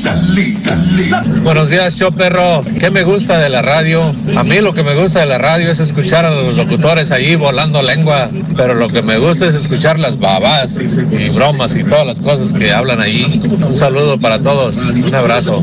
[1.42, 2.62] Buenos días, show perro.
[2.78, 4.14] ¿Qué me gusta de la radio?
[4.36, 7.36] A mí lo que me gusta de la radio es escuchar a los locutores ahí
[7.36, 11.84] volando lengua, pero lo que me gusta es escuchar las babas y, y bromas y
[11.84, 13.40] todas las cosas que hablan ahí.
[13.66, 14.76] Un saludo para todos.
[14.76, 15.60] Un abrazo.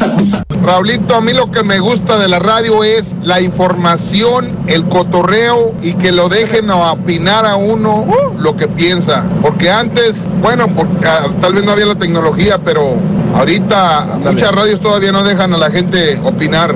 [0.62, 5.74] Raulito, a mí lo que me gusta de la radio es la información, el cotorreo
[5.82, 8.06] y que lo dejen a opinar a uno
[8.38, 9.24] lo que piensa.
[9.42, 10.66] Porque antes, bueno,
[11.04, 12.94] ah, tal vez no había la tecnología, pero
[13.34, 16.74] ahorita muchas radios todavía no dejan a la gente opinar.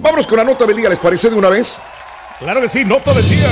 [0.00, 1.80] Vámonos con la nota del día, ¿les parece de una vez?
[2.38, 3.48] Claro que sí, nota del día.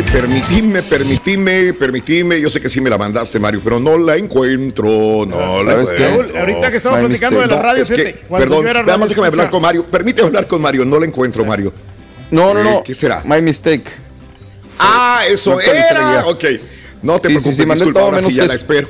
[0.00, 2.40] Ok, permitidme, permitidme, permitidme.
[2.40, 6.08] Yo sé que sí me la mandaste, Mario, pero no la encuentro, no la encuentro.
[6.08, 7.62] Raúl, ahorita que estamos My platicando de la mistake.
[7.66, 9.84] radio, es que, perdón, nada más déjame hablar con Mario.
[9.84, 11.72] Permíteme hablar con Mario, no la encuentro, Mario.
[12.30, 12.82] No, no, Eh, no.
[12.82, 13.22] ¿Qué será?
[13.24, 13.84] My mistake.
[14.78, 16.26] Ah, eso No era.
[16.26, 16.44] Ok,
[17.02, 18.48] no te Sí, preocupes, sí, disculpa, ahora sí ya eso.
[18.48, 18.88] la espero.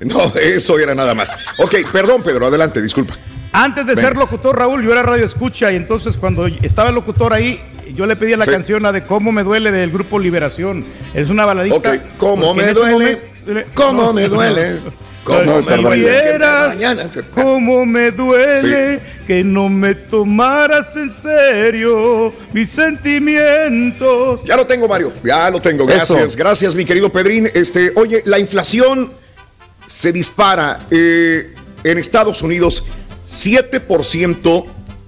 [0.00, 1.30] No, eso era nada más.
[1.58, 3.14] Ok, perdón, Pedro, adelante, disculpa.
[3.52, 7.32] Antes de ser locutor, Raúl, yo era radio escucha y entonces cuando estaba el locutor
[7.32, 7.60] ahí,
[7.94, 8.50] yo le pedía la Sí.
[8.50, 10.84] canción la de Cómo me duele del grupo Liberación.
[11.14, 11.76] Es una baladita.
[11.76, 12.92] Ok, ¿cómo me duele?
[12.92, 14.76] momento- ¿Cómo No, me duele?
[15.24, 16.40] ¿Cómo me duele?
[17.34, 24.42] cómo me duele que no me tomaras en serio mis sentimientos.
[24.44, 25.12] Ya lo tengo, Mario.
[25.24, 25.86] Ya lo tengo.
[25.86, 26.38] Gracias, Eso.
[26.38, 27.48] gracias, mi querido Pedrín.
[27.54, 29.10] Este, oye, la inflación
[29.86, 32.84] se dispara eh, en Estados Unidos
[33.26, 34.66] 7%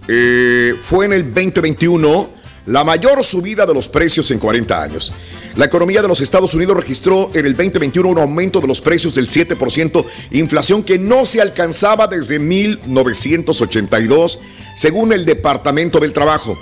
[0.08, 2.30] eh, fue en el 2021
[2.66, 5.12] la mayor subida de los precios en 40 años.
[5.56, 9.14] La economía de los Estados Unidos registró en el 2021 un aumento de los precios
[9.14, 14.38] del 7%, inflación que no se alcanzaba desde 1982,
[14.76, 16.56] según el Departamento del Trabajo.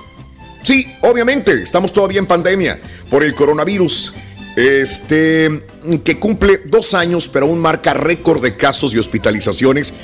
[0.62, 2.80] Sí, obviamente, estamos todavía en pandemia
[3.10, 4.14] por el coronavirus,
[4.56, 5.62] este,
[6.04, 9.94] que cumple dos años, pero aún marca récord de casos y hospitalizaciones.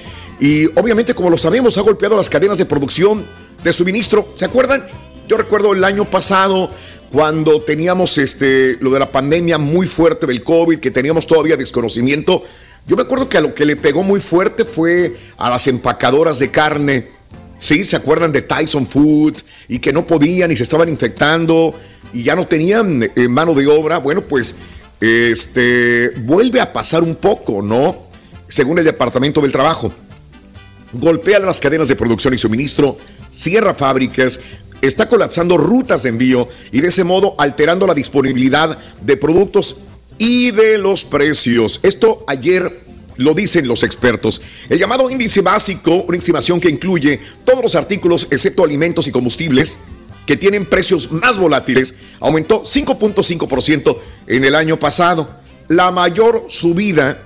[0.40, 3.24] Y obviamente, como lo sabemos, ha golpeado las cadenas de producción
[3.62, 4.32] de suministro.
[4.36, 4.86] ¿Se acuerdan?
[5.26, 6.70] Yo recuerdo el año pasado
[7.10, 12.42] cuando teníamos este, lo de la pandemia muy fuerte del COVID, que teníamos todavía desconocimiento.
[12.86, 16.38] Yo me acuerdo que a lo que le pegó muy fuerte fue a las empacadoras
[16.40, 17.08] de carne.
[17.58, 19.44] Sí, ¿se acuerdan de Tyson Foods?
[19.68, 21.74] Y que no podían y se estaban infectando
[22.12, 23.98] y ya no tenían eh, mano de obra.
[23.98, 24.56] Bueno, pues
[25.00, 28.04] este vuelve a pasar un poco, ¿no?
[28.48, 29.92] Según el Departamento del Trabajo.
[30.92, 32.98] Golpea las cadenas de producción y suministro,
[33.30, 34.40] cierra fábricas,
[34.86, 39.78] está colapsando rutas de envío y de ese modo alterando la disponibilidad de productos
[40.18, 41.80] y de los precios.
[41.82, 42.80] Esto ayer
[43.16, 44.40] lo dicen los expertos.
[44.68, 49.78] El llamado índice básico, una estimación que incluye todos los artículos excepto alimentos y combustibles,
[50.26, 55.28] que tienen precios más volátiles, aumentó 5.5% en el año pasado.
[55.68, 57.22] La mayor subida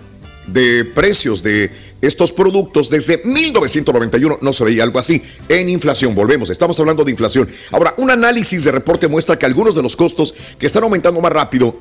[0.47, 6.15] de precios de estos productos desde 1991 no se veía algo así en inflación.
[6.15, 7.49] Volvemos, estamos hablando de inflación.
[7.73, 11.33] Ahora, un análisis de reporte muestra que algunos de los costos que están aumentando más
[11.33, 11.77] rápido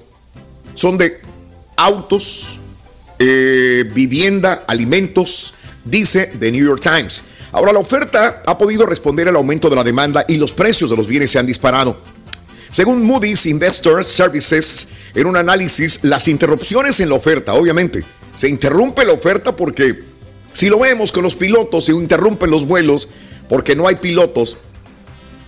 [0.73, 1.21] son de
[1.75, 2.60] autos,
[3.19, 5.53] eh, vivienda, alimentos,
[5.86, 7.23] dice The New York Times.
[7.51, 10.97] Ahora, la oferta ha podido responder al aumento de la demanda y los precios de
[10.97, 11.97] los bienes se han disparado.
[12.71, 18.03] Según Moody's Investor Services, en un análisis, las interrupciones en la oferta, obviamente,
[18.38, 20.04] se interrumpe la oferta porque
[20.54, 23.10] si lo vemos con los pilotos, se interrumpen los vuelos
[23.50, 24.60] porque no hay pilotos.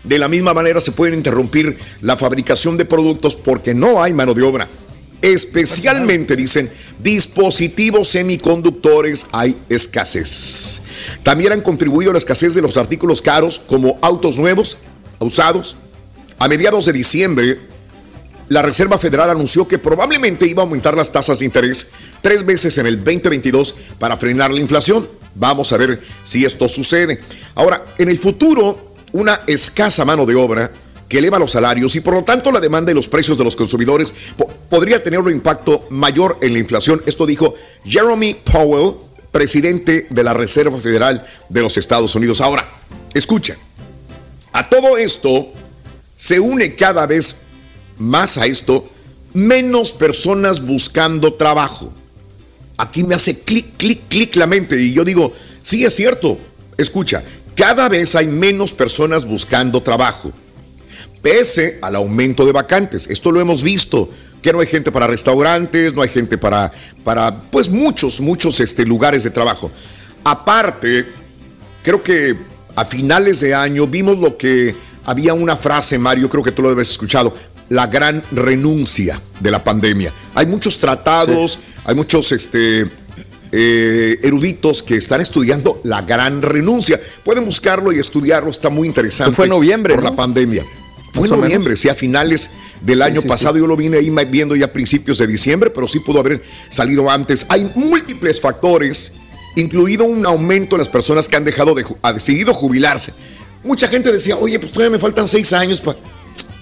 [0.04, 4.34] De la misma manera se puede interrumpir la fabricación de productos porque no hay mano
[4.34, 4.68] de obra.
[5.22, 10.82] Especialmente, dicen, dispositivos semiconductores hay escasez.
[11.22, 14.78] También han contribuido a la escasez de los artículos caros como autos nuevos,
[15.20, 15.76] usados.
[16.40, 17.60] A mediados de diciembre,
[18.50, 22.78] la Reserva Federal anunció que probablemente iba a aumentar las tasas de interés tres veces
[22.78, 25.08] en el 2022 para frenar la inflación.
[25.36, 27.22] Vamos a ver si esto sucede.
[27.56, 30.72] Ahora, en el futuro, una escasa mano de obra
[31.08, 33.56] que eleva los salarios y por lo tanto la demanda y los precios de los
[33.56, 37.02] consumidores po- podría tener un impacto mayor en la inflación.
[37.06, 38.96] Esto dijo Jeremy Powell,
[39.32, 42.42] presidente de la Reserva Federal de los Estados Unidos.
[42.42, 42.68] Ahora,
[43.14, 43.56] escucha,
[44.54, 45.48] a todo esto
[46.18, 47.44] se une cada vez
[48.00, 48.90] más a esto
[49.34, 51.94] menos personas buscando trabajo.
[52.78, 56.38] Aquí me hace clic, clic, clic la mente y yo digo, sí es cierto,
[56.78, 57.24] escucha,
[57.56, 60.32] cada vez hay menos personas buscando trabajo,
[61.22, 63.08] pese al aumento de vacantes.
[63.08, 64.10] Esto lo hemos visto,
[64.42, 66.72] que no hay gente para restaurantes, no hay gente para,
[67.04, 69.70] para pues muchos, muchos este, lugares de trabajo.
[70.24, 71.06] Aparte,
[71.84, 72.38] creo que
[72.76, 74.74] a finales de año vimos lo que
[75.06, 77.36] había una frase, Mario, creo que tú lo debes escuchado,
[77.70, 80.14] la gran renuncia de la pandemia.
[80.36, 82.90] Hay muchos tratados, hay muchos este,
[83.52, 87.00] eh, eruditos que están estudiando la gran renuncia.
[87.24, 89.36] Pueden buscarlo y estudiarlo, está muy interesante.
[89.36, 90.10] Fue en noviembre, Por ¿no?
[90.10, 90.66] la pandemia.
[91.14, 92.52] Fue en noviembre, sí, a finales
[92.82, 93.58] del año sí, pasado.
[93.58, 97.10] Yo lo vine ahí viendo ya a principios de diciembre, pero sí pudo haber salido
[97.10, 97.46] antes.
[97.50, 99.14] Hay múltiples factores,
[99.56, 103.14] incluido un aumento en las personas que han dejado de, ha decidido jubilarse.
[103.64, 105.98] Mucha gente decía, oye, pues todavía me faltan seis años para.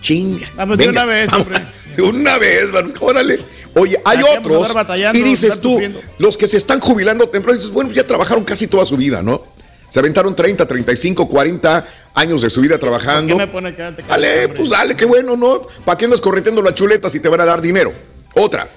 [0.08, 0.48] Chinga.
[0.56, 1.66] Vamos de venga, una vez, vamos, hombre.
[1.98, 3.40] de una vez, man, órale.
[3.74, 5.16] Oye, hay ¿Para qué otros.
[5.16, 5.78] Y dices tú,
[6.18, 9.44] los que se están jubilando temprano, dices, bueno, ya trabajaron casi toda su vida, ¿no?
[9.90, 13.36] Se aventaron 30, 35, 40 años de su vida ¿Qué trabajando.
[13.36, 14.58] me pone callado, Dale, hombre?
[14.58, 15.68] pues dale, qué bueno, ¿no?
[15.84, 17.92] ¿Para qué andas correteando las chuletas si te van a dar dinero?
[18.36, 18.70] Otra.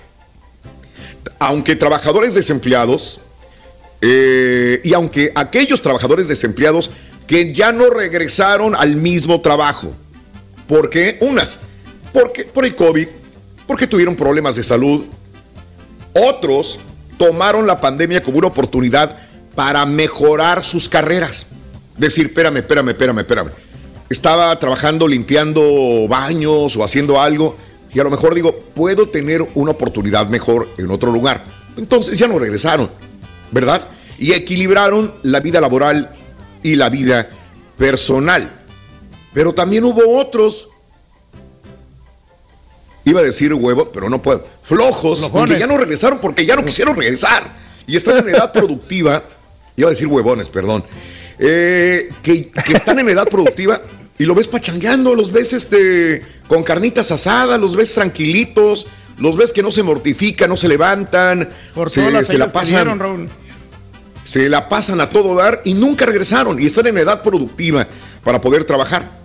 [1.38, 3.20] Aunque trabajadores desempleados,
[4.00, 6.90] eh, y aunque aquellos trabajadores desempleados
[7.28, 9.94] que ya no regresaron al mismo trabajo.
[10.70, 11.18] ¿Por qué?
[11.20, 11.58] Unas,
[12.12, 13.08] porque, por el COVID,
[13.66, 15.04] porque tuvieron problemas de salud.
[16.14, 16.78] Otros
[17.18, 19.18] tomaron la pandemia como una oportunidad
[19.56, 21.48] para mejorar sus carreras.
[21.96, 23.50] Decir, espérame, espérame, espérame, espérame.
[24.08, 27.56] Estaba trabajando limpiando baños o haciendo algo
[27.92, 31.44] y a lo mejor digo, puedo tener una oportunidad mejor en otro lugar.
[31.76, 32.88] Entonces ya no regresaron.
[33.50, 33.88] ¿verdad?
[34.18, 36.14] Y equilibraron la vida laboral
[36.62, 37.28] y la vida
[37.76, 38.59] personal.
[39.32, 40.68] Pero también hubo otros,
[43.04, 45.54] iba a decir huevos, pero no puedo, flojos, Flojones.
[45.54, 47.58] que ya no regresaron porque ya no quisieron regresar.
[47.86, 49.22] Y están en edad productiva,
[49.76, 50.84] iba a decir huevones, perdón,
[51.38, 53.80] eh, que, que están en edad productiva
[54.18, 58.86] y lo ves pachangueando, los ves este, con carnitas asadas, los ves tranquilitos,
[59.18, 62.52] los ves que no se mortifican, no se levantan, Por se, todas las se la
[62.52, 63.28] pasan dieron, Raúl.
[64.24, 67.86] se la pasan a todo dar y nunca regresaron y están en edad productiva
[68.22, 69.19] para poder trabajar.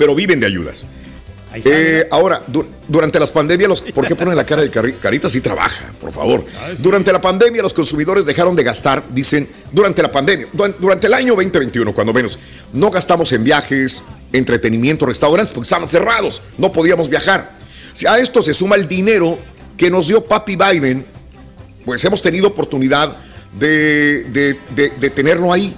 [0.00, 0.86] Pero viven de ayudas.
[1.66, 5.28] Eh, ahora, du- durante las pandemias, los, ¿por qué ponen la cara de Cari- Carita?
[5.28, 6.42] Sí trabaja, por favor.
[6.78, 11.12] Durante la pandemia, los consumidores dejaron de gastar, dicen, durante la pandemia, du- durante el
[11.12, 12.38] año 2021, cuando menos,
[12.72, 17.58] no gastamos en viajes, entretenimiento, restaurantes, porque estaban cerrados, no podíamos viajar.
[17.92, 19.38] Si a esto se suma el dinero
[19.76, 21.04] que nos dio Papi Biden,
[21.84, 23.18] pues hemos tenido oportunidad
[23.58, 25.76] de, de- de- de tenerlo ahí.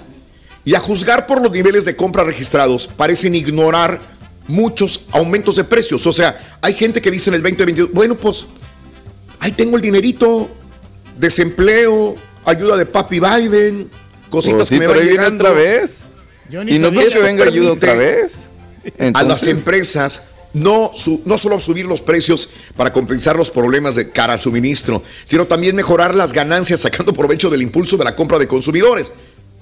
[0.65, 4.12] Y a juzgar por los niveles de compra registrados, parecen ignorar
[4.47, 6.05] muchos aumentos de precios.
[6.07, 8.45] O sea, hay gente que dice en el 2022, bueno, pues
[9.39, 10.49] ahí tengo el dinerito,
[11.17, 12.15] desempleo,
[12.45, 13.89] ayuda de Papi Biden,
[14.29, 15.43] cositas Pues sí, que me pero van ahí viene llegando.
[15.45, 15.97] otra vez.
[16.49, 18.33] Yo ni Y no creo que venga ayuda otra vez.
[19.13, 20.23] a las empresas
[20.53, 25.01] no, su- no solo subir los precios para compensar los problemas de cara al suministro,
[25.25, 29.13] sino también mejorar las ganancias sacando provecho del impulso de la compra de consumidores.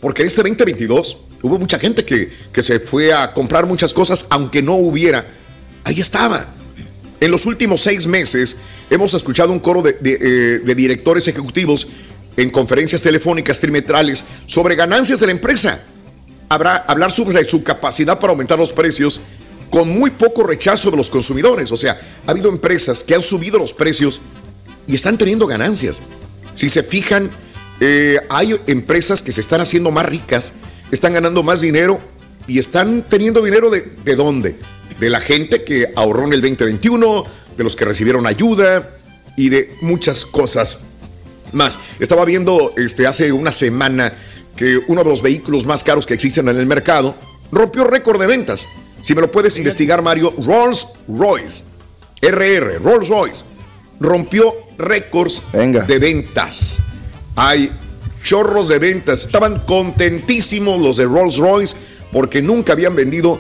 [0.02, 4.26] Porque en este 2022 hubo mucha gente que, que se fue a comprar muchas cosas,
[4.30, 5.26] aunque no hubiera.
[5.84, 6.46] Ahí estaba.
[7.20, 8.58] En los últimos seis meses
[8.89, 11.88] hemos escuchado un coro de, de, eh, directores ejecutivos
[12.38, 15.82] en conferencias telefónicas trimestrales sobre ganancias de la empresa
[16.52, 19.22] habrá hablar sobre su capacidad para aumentar los precios
[19.70, 21.72] con muy poco rechazo de los consumidores.
[21.72, 24.20] O sea, ha habido empresas que han subido los precios
[24.86, 26.02] y están teniendo ganancias.
[26.54, 27.32] Si se fijan,
[27.80, 30.52] eh, hay empresas que se están haciendo más ricas,
[30.92, 32.00] están ganando más dinero
[32.48, 34.56] y están teniendo dinero de, de dónde?
[35.00, 37.24] De la gente que ahorró en el 2021,
[37.58, 38.92] de los que recibieron ayuda
[39.36, 40.78] y de muchas cosas
[41.54, 41.80] más.
[42.00, 44.14] Estaba viendo este, hace una semana
[44.56, 47.16] que uno de los vehículos más caros que existen en el mercado
[47.52, 48.68] rompió récord de ventas.
[49.02, 51.66] Si me lo puedes investigar, Mario, Rolls Royce,
[52.22, 53.46] RR, Rolls Royce,
[54.00, 56.82] rompió récords de ventas.
[57.36, 57.72] Hay
[58.24, 59.26] chorros de ventas.
[59.26, 61.76] Estaban contentísimos los de Rolls Royce
[62.11, 63.39] porque nunca habían vendido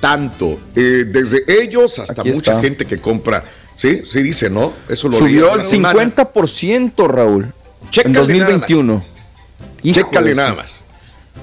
[0.00, 0.58] tanto.
[0.74, 2.62] Eh, desde ellos hasta Aquí mucha está.
[2.62, 3.44] gente que compra.
[3.74, 4.72] Sí, sí dice, ¿no?
[4.88, 6.14] Eso lo Subió al una semana.
[6.14, 7.44] 50%, Raúl.
[7.44, 8.68] en Chécale nada más.
[8.68, 9.04] 2021.
[9.82, 10.84] Hijo Chécale nada más.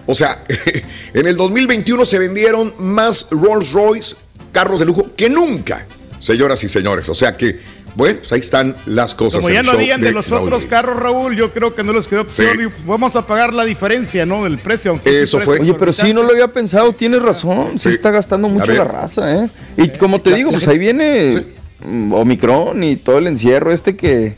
[0.05, 0.43] O sea,
[1.13, 4.15] en el 2021 se vendieron más Rolls Royce,
[4.51, 5.85] carros de lujo, que nunca,
[6.19, 7.09] señoras y señores.
[7.09, 7.59] O sea que,
[7.99, 9.41] bueno, pues ahí están las cosas.
[9.41, 12.21] Como ya no habían de los otros carros, Raúl, yo creo que no les quedó
[12.21, 12.57] opción.
[12.57, 12.65] Sí.
[12.85, 14.43] Vamos a pagar la diferencia, ¿no?
[14.43, 14.91] Del precio.
[14.91, 17.73] aunque es un precio Oye, pero sí, no lo había pensado, tienes razón.
[17.77, 17.95] Sí, Sí.
[17.95, 19.49] está gastando mucho la raza, ¿eh?
[19.77, 21.43] Y como te La- digo, la pues ahí viene
[21.85, 24.35] mm, Omicron y todo el encierro este que,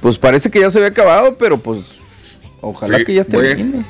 [0.00, 1.78] pues parece que ya se había acabado, pero pues
[2.60, 3.48] ojalá Sí, que ya bueno.
[3.48, 3.84] termine.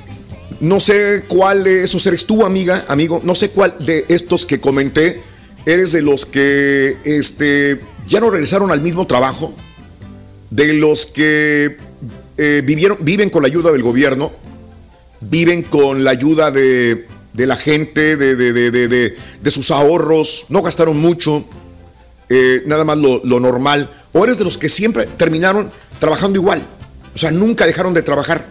[0.60, 3.20] No sé cuál de esos eres tú, amiga, amigo.
[3.24, 5.20] No sé cuál de estos que comenté
[5.66, 9.54] eres de los que este, ya no regresaron al mismo trabajo,
[10.50, 11.76] de los que
[12.36, 14.32] eh, vivieron, viven con la ayuda del gobierno,
[15.20, 18.52] viven con la ayuda de, de la gente, de, de-
[19.42, 21.44] de- sus ahorros, no gastaron mucho,
[22.28, 26.62] eh, nada más lo, lo normal, o eres de los que siempre terminaron trabajando igual,
[27.14, 28.46] o sea, nunca dejaron de trabajar.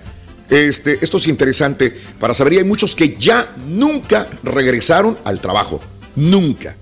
[0.50, 5.80] Este, esto es interesante para saber, hay muchos que ya nunca regresaron al trabajo,
[6.16, 6.76] nunca.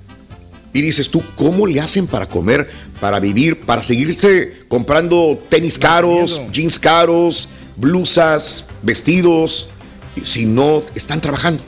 [0.74, 6.41] Y dices tú, ¿cómo le hacen para comer, para vivir, para seguirse comprando tenis caros,
[6.51, 9.70] jeans caros, blusas, vestidos,
[10.24, 11.63] si no están trabajando?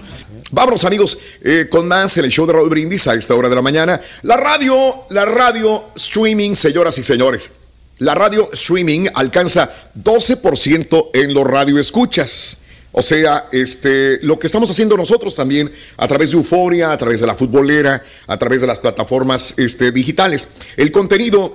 [0.51, 3.55] Vámonos amigos eh, con más en el show de Raúl Brindis a esta hora de
[3.55, 4.01] la mañana.
[4.23, 7.51] La radio, la radio streaming, señoras y señores.
[7.99, 12.60] La radio streaming alcanza 12% en los radioescuchas.
[12.93, 17.21] O sea, este, lo que estamos haciendo nosotros también a través de Euforia, a través
[17.21, 20.49] de la futbolera, a través de las plataformas este, digitales.
[20.75, 21.53] El contenido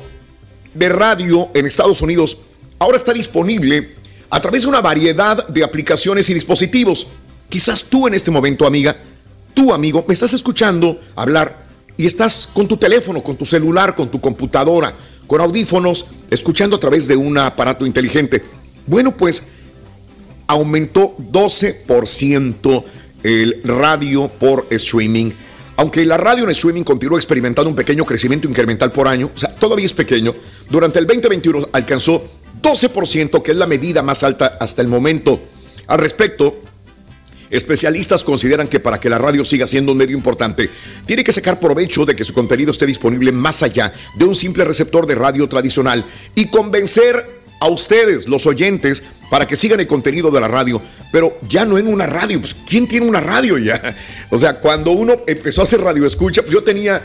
[0.73, 2.39] de radio en Estados Unidos
[2.79, 3.97] ahora está disponible
[4.31, 7.07] a través de una variedad de aplicaciones y dispositivos.
[7.49, 8.97] Quizás tú en este momento, amiga,
[9.53, 11.67] tú, amigo, me estás escuchando hablar
[11.99, 14.95] y estás con tu teléfono, con tu celular, con tu computadora,
[15.27, 18.43] con audífonos, escuchando a través de un aparato inteligente.
[18.87, 19.45] Bueno, pues
[20.47, 22.85] aumentó 12%
[23.23, 25.31] el radio por streaming.
[25.77, 29.55] Aunque la radio en streaming continuó experimentando un pequeño crecimiento incremental por año, o sea,
[29.55, 30.35] todavía es pequeño,
[30.71, 32.25] durante el 2021 alcanzó
[32.63, 35.41] 12%, que es la medida más alta hasta el momento.
[35.87, 36.63] Al respecto,
[37.51, 40.69] Especialistas consideran que para que la radio siga siendo un medio importante,
[41.07, 44.65] tiene que sacar provecho de que su contenido esté disponible más allá de un simple
[44.65, 50.31] receptor de radio tradicional y convencer a ustedes, los oyentes, para que sigan el contenido
[50.31, 50.81] de la radio,
[51.13, 52.41] pero ya no en una radio.
[52.41, 53.81] Pues, ¿Quién tiene una radio ya?
[54.31, 57.01] O sea, cuando uno empezó a hacer radio escucha, pues yo tenía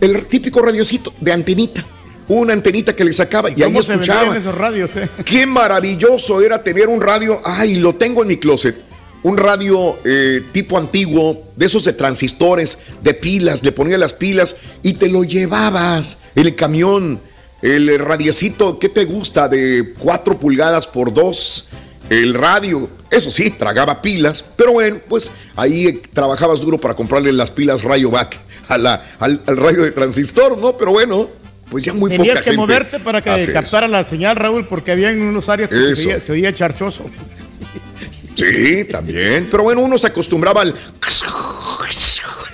[0.00, 1.84] el típico radiocito de antenita.
[2.28, 4.20] Una antenita que le sacaba y ahí ¿Cómo se escuchaba.
[4.20, 5.08] vendían esos radios, eh?
[5.24, 7.40] Qué maravilloso era tener un radio.
[7.44, 8.76] Ay, lo tengo en mi closet.
[9.22, 14.56] Un radio eh, tipo antiguo, de esos de transistores, de pilas, le ponía las pilas
[14.82, 17.20] y te lo llevabas en el camión.
[17.62, 19.48] El radiecito, ¿qué te gusta?
[19.48, 21.68] De 4 pulgadas por 2.
[22.08, 27.32] El radio, eso sí, tragaba pilas, pero bueno, pues ahí eh, trabajabas duro para comprarle
[27.32, 28.36] las pilas Rayovac
[28.66, 30.76] a la, al, al radio de transistor, ¿no?
[30.76, 31.30] Pero bueno,
[31.70, 34.90] pues ya muy Tenías poca que gente moverte para que captara la señal, Raúl, porque
[34.90, 37.04] había en unos áreas que se oía, se oía charchoso.
[38.34, 39.48] Sí, también.
[39.50, 40.74] Pero bueno, uno se acostumbraba al.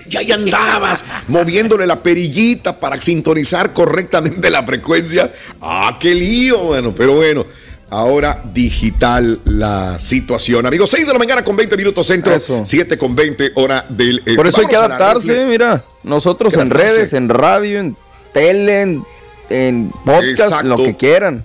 [0.09, 5.33] Y ahí andabas moviéndole la perillita para sintonizar correctamente la frecuencia.
[5.61, 6.59] ¡Ah, qué lío!
[6.59, 7.45] Bueno, pero bueno.
[7.89, 10.67] Ahora digital la situación.
[10.67, 14.19] Amigos, 6 de la mañana con 20 minutos centro, 7 con 20 hora del.
[14.19, 14.35] este.
[14.35, 15.85] Por eso hay que adaptarse, mira.
[16.03, 16.97] Nosotros en adaptarse.
[16.97, 17.97] redes, en radio, en
[18.33, 19.05] tele, en,
[19.51, 20.67] en podcast, Exacto.
[20.67, 21.45] lo que quieran.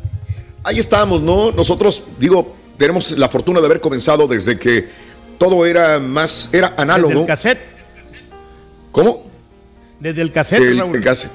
[0.63, 1.51] Ahí estamos, ¿no?
[1.51, 4.87] Nosotros, digo, tenemos la fortuna de haber comenzado desde que
[5.37, 7.09] todo era más, era análogo.
[7.09, 7.59] Desde el cassette.
[8.91, 9.31] ¿Cómo?
[9.99, 10.95] Desde el cassette, El, Raúl.
[10.95, 11.31] el cassette.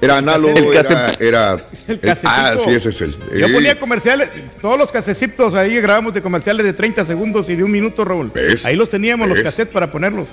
[0.00, 1.20] Era análogo, El era, cassette.
[1.22, 1.52] era-
[1.88, 3.16] El ah, sí, ese es el.
[3.38, 4.28] Yo ponía comerciales,
[4.60, 8.30] todos los casecitos ahí grabamos de comerciales de 30 segundos y de un minuto, Raúl.
[8.34, 8.66] ¿Ves?
[8.66, 10.26] Ahí los teníamos, los cassettes para ponerlos.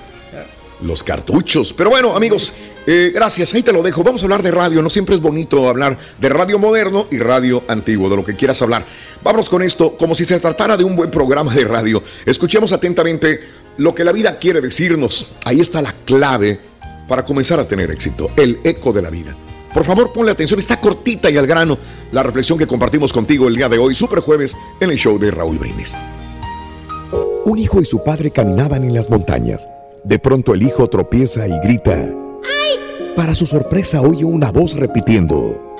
[0.80, 1.72] Los cartuchos.
[1.72, 2.52] Pero bueno, amigos,
[2.86, 3.54] eh, gracias.
[3.54, 4.02] Ahí te lo dejo.
[4.02, 4.82] Vamos a hablar de radio.
[4.82, 8.60] No siempre es bonito hablar de radio moderno y radio antiguo, de lo que quieras
[8.62, 8.84] hablar.
[9.22, 12.02] Vámonos con esto, como si se tratara de un buen programa de radio.
[12.26, 13.40] Escuchemos atentamente
[13.76, 15.34] lo que la vida quiere decirnos.
[15.44, 16.60] Ahí está la clave
[17.08, 18.30] para comenzar a tener éxito.
[18.36, 19.34] El eco de la vida.
[19.72, 20.60] Por favor, ponle atención.
[20.60, 21.78] Está cortita y al grano
[22.12, 25.30] la reflexión que compartimos contigo el día de hoy, Super Jueves, en el show de
[25.30, 25.96] Raúl Brindis.
[27.44, 29.68] Un hijo y su padre caminaban en las montañas.
[30.04, 31.96] De pronto el hijo tropieza y grita.
[33.16, 35.76] Para su sorpresa oye una voz repitiendo.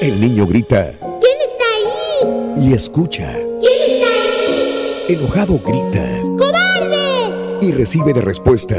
[0.00, 2.68] El niño grita ¿Quién está ahí?
[2.68, 3.32] y escucha.
[3.60, 5.06] ¿Quién está ahí?
[5.08, 6.08] Enojado grita
[6.38, 7.58] ¡Cobarde!
[7.60, 8.76] y recibe de respuesta.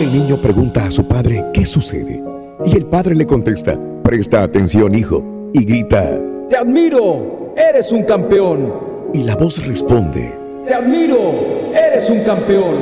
[0.00, 2.22] El niño pregunta a su padre qué sucede.
[2.64, 6.18] Y el padre le contesta, presta atención hijo, y grita.
[6.48, 8.72] Te admiro, eres un campeón.
[9.12, 10.32] Y la voz responde,
[10.66, 11.32] Te admiro,
[11.74, 12.74] eres un campeón.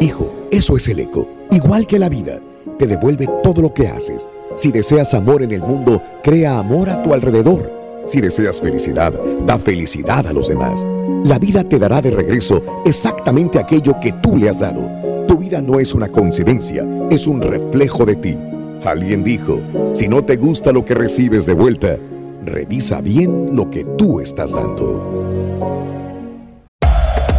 [0.00, 1.26] Hijo, eso es el eco.
[1.50, 2.40] Igual que la vida,
[2.78, 4.28] te devuelve todo lo que haces.
[4.56, 7.72] Si deseas amor en el mundo, crea amor a tu alrededor.
[8.04, 9.12] Si deseas felicidad,
[9.44, 10.86] da felicidad a los demás.
[11.24, 14.82] La vida te dará de regreso exactamente aquello que tú le has dado.
[15.26, 18.36] Tu vida no es una coincidencia, es un reflejo de ti.
[18.84, 19.58] Alguien dijo,
[19.92, 21.96] si no te gusta lo que recibes de vuelta,
[22.44, 25.25] revisa bien lo que tú estás dando.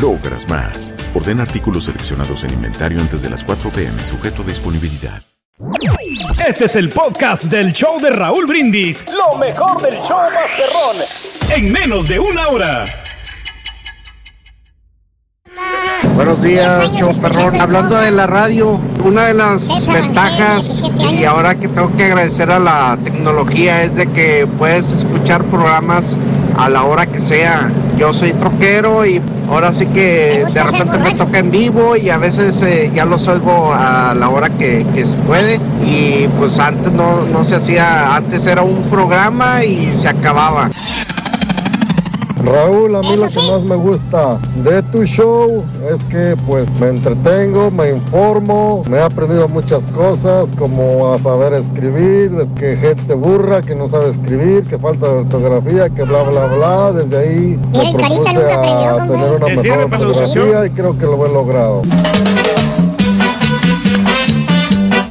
[0.00, 0.94] logras más.
[1.14, 5.22] Ordena artículos seleccionados en inventario antes de las 4 pm, sujeto a disponibilidad.
[6.46, 9.04] Este es el podcast del show de Raúl Brindis.
[9.12, 10.96] Lo mejor del show Masterrón.
[11.54, 12.84] En menos de una hora.
[16.14, 17.60] Buenos buenos días, show perrón.
[17.60, 22.58] Hablando de la radio, una de las ventajas y ahora que tengo que agradecer a
[22.58, 26.16] la tecnología es de que puedes escuchar programas
[26.56, 27.70] a la hora que sea.
[27.98, 32.18] Yo soy troquero y ahora sí que de repente me toca en vivo y a
[32.18, 35.60] veces eh, ya los oigo a la hora que, que se puede.
[35.84, 40.70] Y pues antes no, no se hacía, antes era un programa y se acababa.
[42.44, 46.88] Raúl, a mí lo que más me gusta de tu show es que pues me
[46.88, 53.14] entretengo, me informo, me he aprendido muchas cosas como a saber escribir, es que gente
[53.14, 57.60] burra que no sabe escribir, que falta de ortografía, que bla bla bla, desde ahí
[57.72, 61.82] me propuse a tener una mejor ortografía y creo que lo he logrado.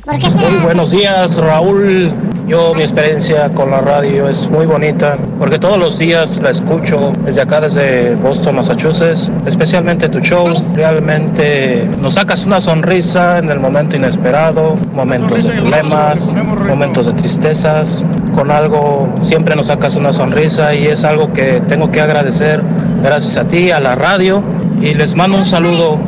[0.05, 2.13] Muy buenos días, Raúl.
[2.51, 7.13] Yo, mi experiencia con la radio es muy bonita porque todos los días la escucho
[7.23, 10.49] desde acá, desde Boston, Massachusetts, especialmente tu show.
[10.73, 16.35] Realmente nos sacas una sonrisa en el momento inesperado, momentos de problemas,
[16.67, 18.05] momentos de tristezas.
[18.35, 22.61] Con algo siempre nos sacas una sonrisa y es algo que tengo que agradecer
[23.01, 24.43] gracias a ti, a la radio.
[24.81, 26.01] Y les mando un saludo.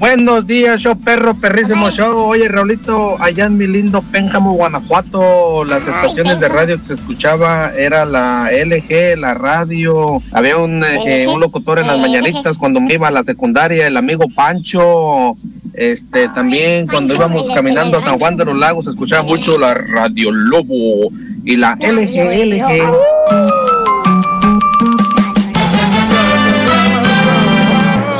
[0.00, 2.16] Buenos días, show perro, perrísimo show.
[2.20, 7.70] Oye, Raulito, allá en mi lindo Pénjamo, Guanajuato, las estaciones de radio que se escuchaba
[7.76, 10.22] era la LG, la radio.
[10.32, 13.98] Había un, eh, un locutor en las mañanitas cuando me iba a la secundaria, el
[13.98, 15.36] amigo Pancho.
[15.74, 19.74] Este, también cuando íbamos caminando a San Juan de los Lagos, se escuchaba mucho la
[19.74, 21.10] Radio Lobo
[21.44, 23.69] y la LG, LG.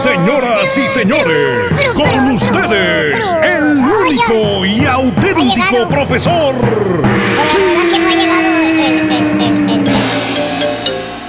[0.03, 6.55] Señoras y señores, con ustedes, el único y auténtico profesor.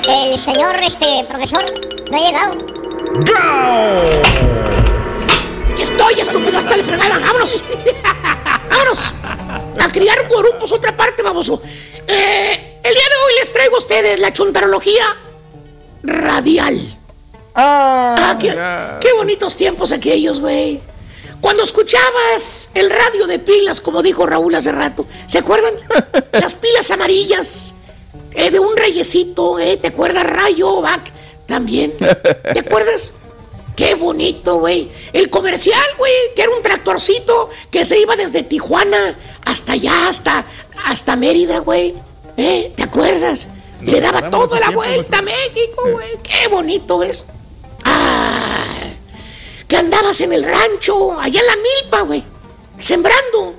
[0.07, 1.65] El señor, este, profesor,
[2.09, 2.53] no ha llegado.
[5.73, 7.19] Aquí estoy, estúpido, hasta la fregada.
[7.19, 7.61] ¡Vámonos!
[8.69, 9.13] ¡Vámonos!
[9.81, 11.61] A criar grupos, otra parte, baboso.
[12.07, 15.17] Eh, el día de hoy les traigo a ustedes la chuntarología
[16.03, 17.00] radial.
[17.53, 18.49] Ah, qué,
[19.01, 20.81] qué bonitos tiempos aquellos, güey.
[21.41, 25.73] Cuando escuchabas el radio de pilas, como dijo Raúl hace rato, ¿se acuerdan?
[26.31, 27.73] Las pilas amarillas
[28.33, 29.77] eh, de un reyesito, ¿eh?
[29.77, 30.23] ¿Te acuerdas?
[30.23, 31.11] Rayo Back
[31.47, 31.93] también.
[31.97, 33.13] ¿Te acuerdas?
[33.75, 34.91] Qué bonito, güey.
[35.13, 40.45] El comercial, güey, que era un tractorcito que se iba desde Tijuana hasta allá, hasta,
[40.85, 41.95] hasta Mérida, güey.
[42.37, 42.71] ¿Eh?
[42.75, 43.47] ¿Te acuerdas?
[43.81, 46.19] Le daba toda la vuelta a México, güey.
[46.21, 47.25] Qué bonito es.
[47.83, 48.91] Ah,
[49.67, 52.23] que andabas en el rancho, allá en la milpa, güey,
[52.79, 53.55] sembrando,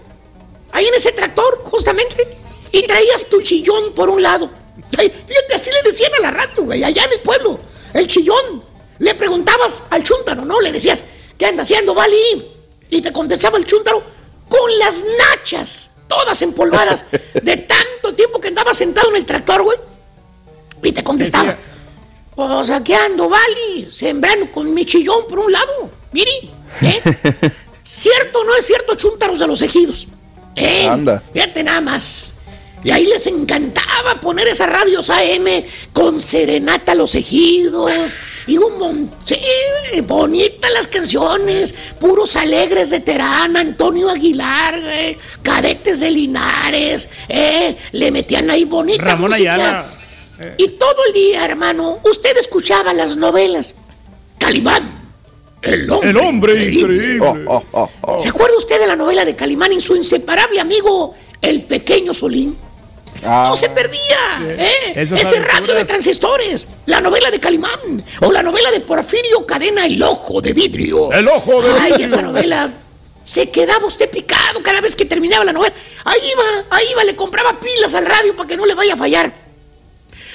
[0.72, 2.38] ahí en ese tractor, justamente,
[2.70, 4.50] y traías tu chillón por un lado.
[4.90, 7.58] Fíjate, así le decían a la rato, güey, allá en el pueblo,
[7.94, 8.62] el chillón.
[8.98, 10.60] Le preguntabas al chúntaro, ¿no?
[10.60, 11.02] Le decías,
[11.36, 12.50] ¿qué anda haciendo, Vali?
[12.90, 14.02] Y te contestaba el chúntaro
[14.48, 17.06] con las nachas, todas empolvadas,
[17.42, 19.78] de tanto tiempo que andaba sentado en el tractor, güey.
[20.82, 21.56] Y te contestaba,
[22.36, 23.88] o sea, ¿qué ando, Vali?
[23.90, 25.90] Sembrando con mi chillón por un lado.
[26.12, 26.30] Mire,
[26.80, 27.02] ¿eh?
[27.84, 30.08] ¿Cierto o no es cierto, chúntaros de los ejidos?
[30.54, 30.86] ¿Eh?
[30.86, 31.22] Anda.
[31.32, 32.34] Fíjate nada más.
[32.84, 37.92] Y ahí les encantaba poner esas radios AM con serenata a los ejidos.
[38.46, 39.18] Y un montón.
[39.24, 41.74] Sí, bonitas las canciones.
[42.00, 47.08] Puros alegres de Terán, Antonio Aguilar, güey, cadetes de Linares.
[47.28, 47.76] ¿eh?
[47.92, 49.54] Le metían ahí bonita Ramón música.
[49.54, 50.01] Ayala.
[50.57, 53.74] Y todo el día, hermano, usted escuchaba las novelas.
[54.38, 55.03] Calimán,
[55.62, 57.45] el hombre, El hombre increíble.
[57.47, 62.12] Oh, ¿Se acuerda usted de la novela de Calimán y su inseparable amigo, el pequeño
[62.12, 62.57] Solín?
[63.22, 64.95] No se perdía, ¿eh?
[64.97, 70.03] Ese radio de transistores, la novela de Calimán, o la novela de Porfirio Cadena, El
[70.03, 71.12] Ojo de Vidrio.
[71.12, 72.07] El ojo de Ay, vidrio.
[72.07, 72.72] esa novela.
[73.22, 75.72] Se quedaba usted picado cada vez que terminaba la novela.
[76.05, 78.97] Ahí iba, ahí iba, le compraba pilas al radio para que no le vaya a
[78.97, 79.32] fallar.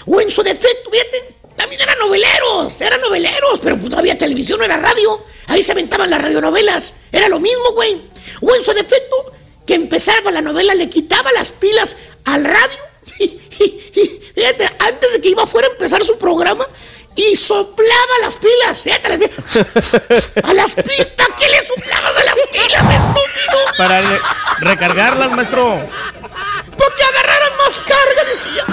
[0.07, 4.59] O en su defecto, fíjate, también eran noveleros, eran noveleros, pero pues no había televisión,
[4.59, 5.23] no era radio.
[5.47, 8.01] Ahí se aventaban las radionovelas, era lo mismo, güey.
[8.41, 9.33] O en su defecto,
[9.65, 12.77] que empezaba la novela, le quitaba las pilas al radio.
[14.35, 16.65] Fíjate, antes de que iba fuera a empezar su programa,
[17.15, 18.85] y soplaba las pilas.
[18.85, 20.35] Las pilas.
[20.43, 23.59] A las pilas, ¿para qué le soplabas a las pilas, estúpido?
[23.77, 24.21] Para re-
[24.59, 25.89] recargarlas, maestro.
[26.77, 28.63] Porque agarraran más carga, decía.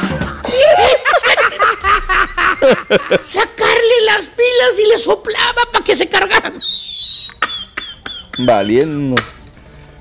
[3.21, 6.55] Sacarle las pilas y le soplaba para que se cargaran.
[8.39, 9.23] Valiendo.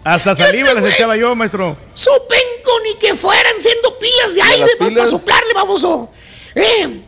[0.04, 1.78] Hasta saliva les echaba yo, maestro.
[1.93, 6.10] Sopenco ni que fueran siendo pilas de aire para soplarle, baboso.
[6.56, 7.01] Eh,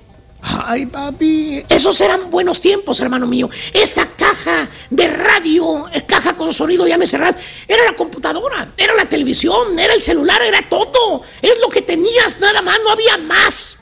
[0.48, 3.50] Ay, papi, esos eran buenos tiempos, hermano mío.
[3.74, 7.36] Esa caja de radio, eh, caja con sonido, llámese radio,
[7.68, 11.24] era la computadora, era la televisión, era el celular, era todo.
[11.42, 13.78] Es lo que tenías, nada más, no había más.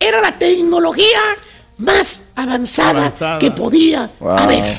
[0.00, 1.20] Era la tecnología
[1.78, 3.38] más avanzada, Avanzada.
[3.38, 4.30] que podía Wow.
[4.38, 4.78] haber.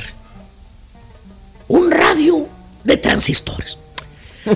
[1.69, 2.47] Un radio
[2.83, 3.77] de transistores.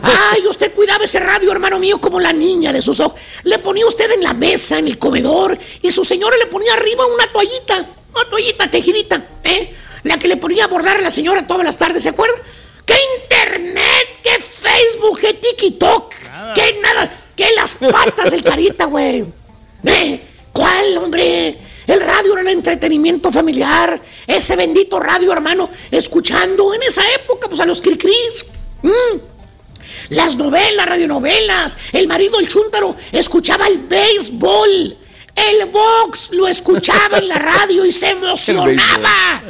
[0.01, 3.19] Ay, usted cuidaba ese radio, hermano mío, como la niña de sus ojos.
[3.43, 7.05] Le ponía usted en la mesa, en el comedor, y su señora le ponía arriba
[7.05, 9.75] una toallita, una toallita tejidita, ¿eh?
[10.03, 12.35] La que le ponía a bordar a la señora todas las tardes, ¿se acuerda?
[12.85, 14.19] ¿Qué internet?
[14.23, 15.19] ¿Qué Facebook?
[15.19, 16.13] ¿Qué TikTok?
[16.53, 17.25] ¿Qué nada?
[17.35, 19.25] ¿Qué las patas del carita, güey?
[19.83, 20.21] ¿Eh?
[20.51, 21.57] ¿Cuál, hombre?
[21.87, 24.01] El radio era el entretenimiento familiar.
[24.25, 28.45] Ese bendito radio, hermano, escuchando en esa época, pues a los cricris.
[30.09, 31.77] Las novelas, radionovelas.
[31.91, 34.97] El marido, el chúntaro, escuchaba el béisbol.
[35.35, 39.43] El box lo escuchaba en la radio y se emocionaba.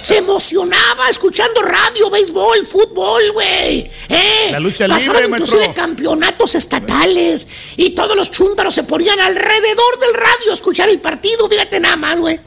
[0.00, 3.88] Se emocionaba escuchando radio, béisbol, fútbol, güey.
[4.08, 4.48] ¿Eh?
[4.50, 7.46] La lucha Pasaban libre, inclusive campeonatos estatales
[7.76, 11.48] y todos los chúntaros se ponían alrededor del radio a escuchar el partido.
[11.48, 12.40] Fíjate nada más, güey.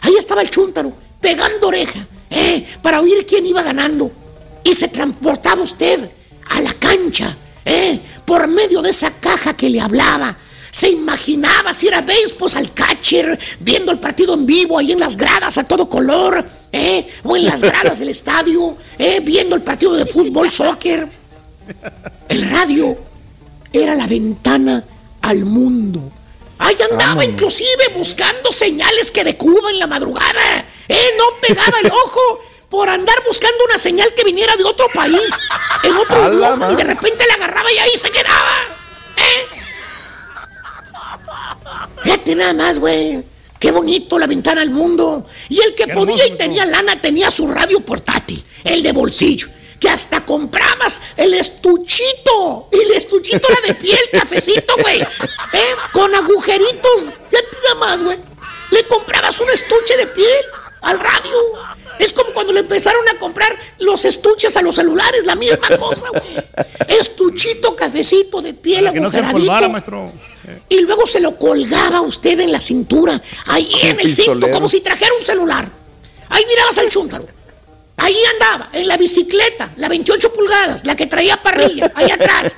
[0.00, 2.66] Ahí estaba el chúntaro pegando oreja ¿eh?
[2.82, 4.10] para oír quién iba ganando.
[4.64, 6.10] Y se transportaba usted
[6.50, 8.00] a la cancha ¿eh?
[8.24, 10.36] por medio de esa caja que le hablaba.
[10.70, 15.00] Se imaginaba si era béisbol pues, al catcher, viendo el partido en vivo ahí en
[15.00, 17.06] las gradas a todo color, ¿eh?
[17.24, 19.20] o en las gradas del estadio, ¿eh?
[19.20, 21.06] viendo el partido de fútbol, soccer.
[22.28, 22.96] El radio
[23.70, 24.82] era la ventana
[25.20, 26.10] al mundo.
[26.58, 30.64] Ahí andaba inclusive buscando señales que de Cuba en la madrugada.
[30.88, 31.04] ¿eh?
[31.18, 32.40] No pegaba el ojo
[32.72, 35.30] por andar buscando una señal que viniera de otro país,
[35.82, 38.78] en otro idioma, y de repente la agarraba y ahí se quedaba.
[39.18, 39.46] ¿eh?
[42.02, 43.22] Fíjate nada más, güey.
[43.60, 45.26] Qué bonito la ventana al mundo.
[45.50, 49.48] Y el que podía y tenía lana tenía su radio portátil, el de bolsillo.
[49.78, 52.70] Que hasta comprabas el estuchito.
[52.72, 55.02] Y el estuchito era de piel, cafecito, güey.
[55.02, 55.74] ¿eh?
[55.92, 57.14] Con agujeritos.
[57.28, 58.18] Fíjate nada más, güey.
[58.70, 60.44] Le comprabas un estuche de piel
[60.80, 61.36] al radio.
[62.02, 66.06] Es como cuando le empezaron a comprar los estuches a los celulares, la misma cosa,
[66.10, 66.98] güey.
[66.98, 69.38] Estuchito, cafecito de piel, Para que no se agujeradito.
[69.52, 70.12] empolvara, maestro.
[70.68, 74.80] Y luego se lo colgaba usted en la cintura, ahí en el cinto, como si
[74.80, 75.68] trajera un celular.
[76.28, 77.26] Ahí mirabas al chúntaro.
[77.98, 82.56] Ahí andaba, en la bicicleta, la 28 pulgadas, la que traía parrilla, ahí atrás.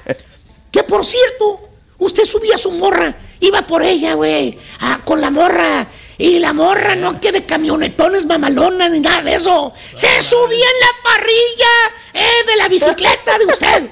[0.70, 1.60] Que por cierto,
[1.98, 5.86] usted subía su morra, iba por ella, güey, ah, con la morra.
[6.18, 9.72] Y la morra no que de camionetones mamalonas ni nada de eso.
[9.94, 11.66] Se subía en la parrilla
[12.12, 13.90] eh, de la bicicleta de usted.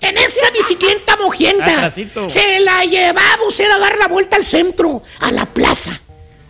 [0.00, 1.72] En esa bicicleta mojienta.
[1.72, 2.28] Atrasito.
[2.28, 5.98] Se la llevaba usted a dar la vuelta al centro, a la plaza.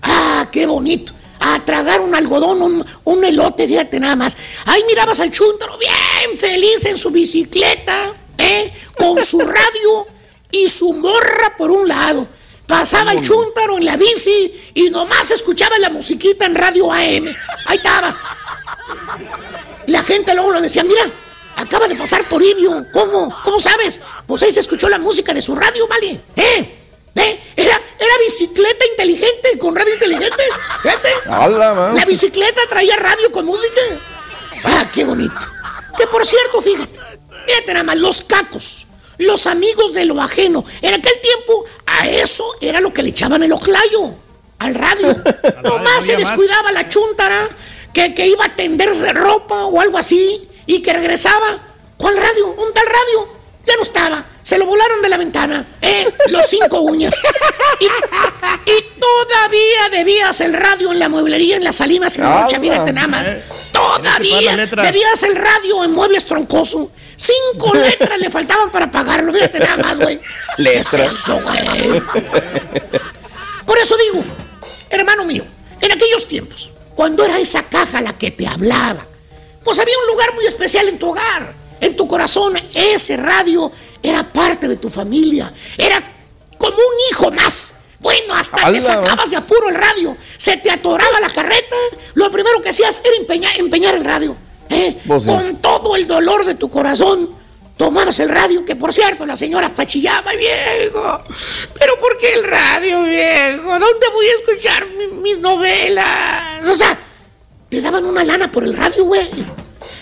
[0.03, 1.13] Ah, qué bonito.
[1.41, 4.37] A tragar un algodón, un, un elote, fíjate nada más.
[4.67, 8.73] Ahí mirabas al chúntaro bien feliz en su bicicleta, ¿eh?
[8.97, 10.07] Con su radio
[10.51, 12.29] y su morra por un lado.
[12.71, 17.27] Pasaba el chúntaro en la bici y nomás escuchaba la musiquita en radio AM.
[17.67, 18.21] Ahí estabas.
[19.87, 21.11] La gente luego lo decía, mira,
[21.57, 22.87] acaba de pasar Toribio.
[22.93, 23.37] ¿Cómo?
[23.43, 23.99] ¿Cómo sabes?
[24.25, 26.21] Pues ahí se escuchó la música de su radio, ¿vale?
[26.37, 26.79] ¿Eh?
[27.17, 27.41] ¿Eh?
[27.57, 30.45] Era, era bicicleta inteligente, con radio inteligente.
[30.83, 31.09] Fíjate.
[31.27, 31.97] ¡Hala, man!
[31.97, 33.81] La bicicleta traía radio con música.
[34.63, 35.35] Ah, qué bonito.
[35.99, 36.99] Que por cierto, fíjate,
[37.47, 38.87] fíjate nada más, los cacos,
[39.21, 40.65] los amigos de lo ajeno.
[40.83, 44.15] En aquel tiempo, a eso era lo que le echaban el ojlayo,
[44.59, 45.23] al radio.
[45.63, 47.49] Nomás se descuidaba la chuntara,
[47.93, 51.67] que, que iba a tenderse ropa o algo así, y que regresaba.
[51.97, 52.49] ¿Cuál radio?
[52.49, 53.29] ¿Un tal radio?
[53.67, 54.25] Ya no estaba.
[54.43, 56.09] Se lo volaron de la ventana, ¿eh?
[56.29, 57.15] Los cinco uñas.
[57.79, 62.59] Y, y todavía debías el radio en la mueblería en las salinas en la noche,
[62.59, 63.27] fíjate nada más.
[63.27, 66.91] Eh, Todavía debías el radio en muebles troncoso.
[67.21, 70.19] Cinco letras le faltaban para pagarlo, fíjate nada más, güey.
[70.57, 71.15] ¿Qué es Letras.
[71.15, 72.03] eso, güey?
[73.67, 74.25] Por eso digo,
[74.89, 75.45] hermano mío,
[75.83, 79.07] en aquellos tiempos, cuando era esa caja la que te hablaba,
[79.63, 81.53] pues había un lugar muy especial en tu hogar,
[81.83, 82.57] en tu corazón.
[82.75, 83.71] Ese radio
[84.03, 86.03] era parte de tu familia, era
[86.57, 87.75] como un hijo más.
[87.99, 91.77] Bueno, hasta que sacabas de apuro el radio, se te atoraba la carreta,
[92.15, 94.35] lo primero que hacías era empeñar, empeñar el radio.
[94.71, 94.97] ¿Eh?
[95.03, 95.27] Sí.
[95.27, 97.31] Con todo el dolor de tu corazón,
[97.77, 101.23] tomabas el radio, que por cierto la señora hasta chillaba, viejo.
[101.79, 103.69] Pero ¿por qué el radio, viejo?
[103.79, 106.67] ¿Dónde voy a escuchar mi- mis novelas?
[106.69, 106.99] O sea,
[107.69, 109.29] te daban una lana por el radio, güey.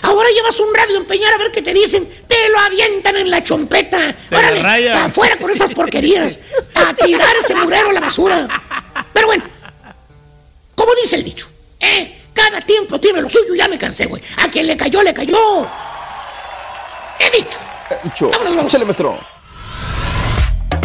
[0.02, 2.08] Ahora llevas un radio a empeñar a ver qué te dicen.
[2.26, 4.14] Te lo avientan en la chompeta.
[4.28, 6.38] Te Órale, afuera con esas porquerías.
[6.74, 8.48] A tirar ese murero a la basura.
[9.12, 9.44] Pero bueno,
[10.74, 11.48] como dice el dicho,
[11.80, 12.17] ¿eh?
[12.38, 14.22] Cada tiempo tiene lo suyo, ya me cansé, güey.
[14.38, 15.36] A quien le cayó, le cayó.
[17.18, 17.58] He dicho.
[18.04, 18.30] Dicho.
[18.30, 18.72] Vámonos, vamos.
[18.72, 19.18] Échale, maestro.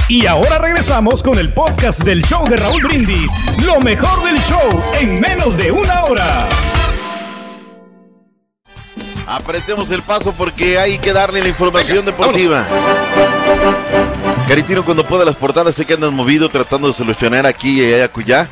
[0.07, 3.31] Y ahora regresamos con el podcast del show de Raúl Brindis.
[3.63, 6.49] Lo mejor del show en menos de una hora.
[9.27, 12.65] Apretemos el paso porque hay que darle la información deportiva.
[14.47, 18.05] Caritino cuando pueda las portadas sé que andan movido tratando de solucionar aquí y allá
[18.05, 18.49] acullá.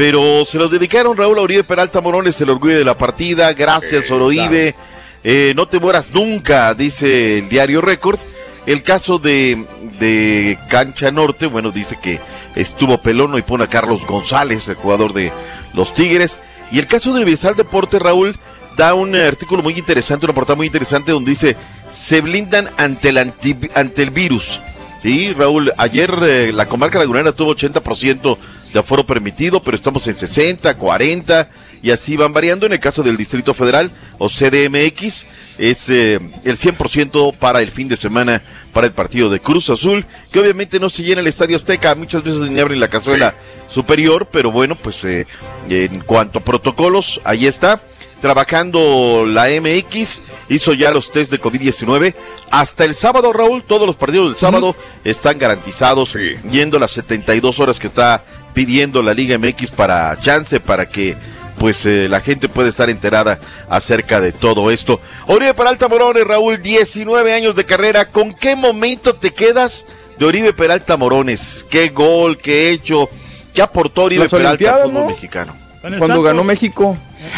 [0.00, 3.52] Pero se los dedicaron Raúl Oribe Peralta Morones, el orgullo de la partida.
[3.52, 4.74] Gracias, Eh, Oroibe.
[5.22, 8.18] Eh, no te mueras nunca, dice el diario Record.
[8.64, 9.66] El caso de,
[9.98, 12.18] de Cancha Norte, bueno, dice que
[12.56, 15.32] estuvo pelono y pone a Carlos González, el jugador de
[15.74, 16.38] los Tigres.
[16.72, 18.34] Y el caso de Universal Deporte, Raúl,
[18.78, 21.56] da un eh, artículo muy interesante, una portada muy interesante donde dice,
[21.92, 24.62] se blindan ante el, anti- ante el virus.
[25.02, 28.38] Sí, Raúl, ayer eh, la comarca lagunera tuvo 80%
[28.72, 31.48] de aforo permitido, pero estamos en 60, 40
[31.82, 32.66] y así van variando.
[32.66, 35.26] En el caso del Distrito Federal o CDMX
[35.58, 38.42] es eh, el 100% para el fin de semana
[38.72, 42.22] para el partido de Cruz Azul, que obviamente no se llena el Estadio Azteca, muchas
[42.22, 43.34] veces ni abren la cazuela
[43.68, 45.26] superior, pero bueno, pues eh,
[45.68, 47.82] en cuanto a protocolos, ahí está.
[48.20, 52.14] Trabajando la MX, hizo ya los test de COVID-19.
[52.50, 56.18] Hasta el sábado, Raúl, todos los partidos del sábado están garantizados,
[56.50, 58.22] yendo las 72 horas que está
[58.54, 61.16] pidiendo la Liga MX para chance, para que
[61.58, 63.38] pues eh, la gente pueda estar enterada
[63.68, 65.00] acerca de todo esto.
[65.26, 68.06] Oribe Peralta Morones, Raúl, 19 años de carrera.
[68.06, 69.84] ¿Con qué momento te quedas
[70.18, 71.66] de Oribe Peralta Morones?
[71.68, 73.10] ¿Qué gol, qué hecho?
[73.52, 75.06] ¿Qué aportó Oribe Las Peralta al fútbol ¿no?
[75.08, 75.56] mexicano?
[75.98, 76.96] Cuando ganó México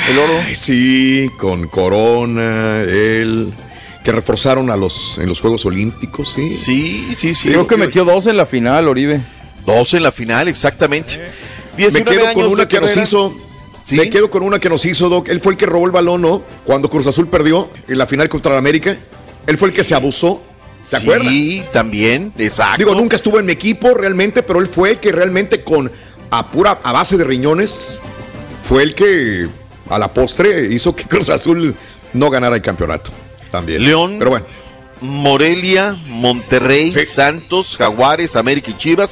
[0.09, 0.35] el oro.
[0.47, 3.53] Ay, sí, con Corona, él,
[4.05, 6.57] que reforzaron a los, en los Juegos Olímpicos, sí.
[6.57, 7.49] Sí, sí, sí.
[7.49, 9.21] Creo que metió dos en la final, Oribe.
[9.67, 11.19] Dos en la final, exactamente.
[11.77, 13.35] Me 19 quedo con una que nos hizo.
[13.91, 15.29] Me quedo con una que nos hizo, Doc.
[15.29, 16.43] Él fue el que robó el balón, ¿no?
[16.65, 18.97] Cuando Cruz Azul perdió en la final contra la América.
[19.47, 20.41] Él fue el que se abusó.
[20.89, 21.73] ¿Te Sí, acuerdas?
[21.73, 22.79] también, exacto.
[22.79, 25.91] Digo, nunca estuvo en mi equipo realmente, pero él fue el que realmente con
[26.31, 28.01] a pura a base de riñones
[28.63, 29.49] fue el que
[29.89, 31.75] a la postre hizo que Cruz Azul
[32.13, 33.11] no ganara el campeonato.
[33.51, 33.85] También.
[33.85, 34.47] León, Pero bueno.
[35.01, 39.11] Morelia, Monterrey, Santos, Jaguares, América y Chivas.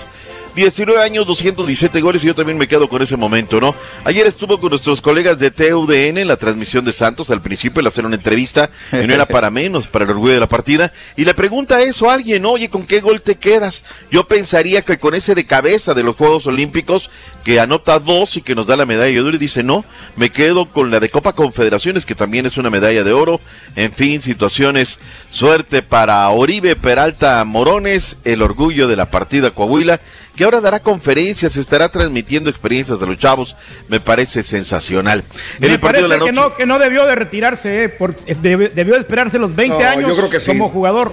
[0.55, 3.75] 19 años, 217 goles y yo también me quedo con ese momento, ¿no?
[4.05, 7.31] Ayer estuvo con nuestros colegas de TUDN en la transmisión de Santos.
[7.31, 10.41] Al principio le hacen una entrevista y no era para menos, para el orgullo de
[10.41, 10.93] la partida.
[11.17, 13.85] Y le pregunta eso a alguien, oye, ¿con qué gol te quedas?
[14.11, 17.11] Yo pensaría que con ese de cabeza de los Juegos Olímpicos,
[17.45, 19.85] que anota dos y que nos da la medalla de oro, y dice, no,
[20.17, 23.41] me quedo con la de Copa Confederaciones, que también es una medalla de oro.
[23.77, 24.99] En fin, situaciones,
[25.31, 30.01] suerte para Oribe Peralta Morones, el orgullo de la partida Coahuila,
[30.37, 33.57] que ahora dará conferencias, estará transmitiendo experiencias de los chavos,
[33.89, 35.25] me parece sensacional.
[35.61, 37.85] En Me el partido parece de la que noche, no, que no debió de retirarse,
[37.85, 40.49] eh, por- eh, debió de esperarse los 20 No, años yo creo que sí.
[40.53, 41.13] como jugador.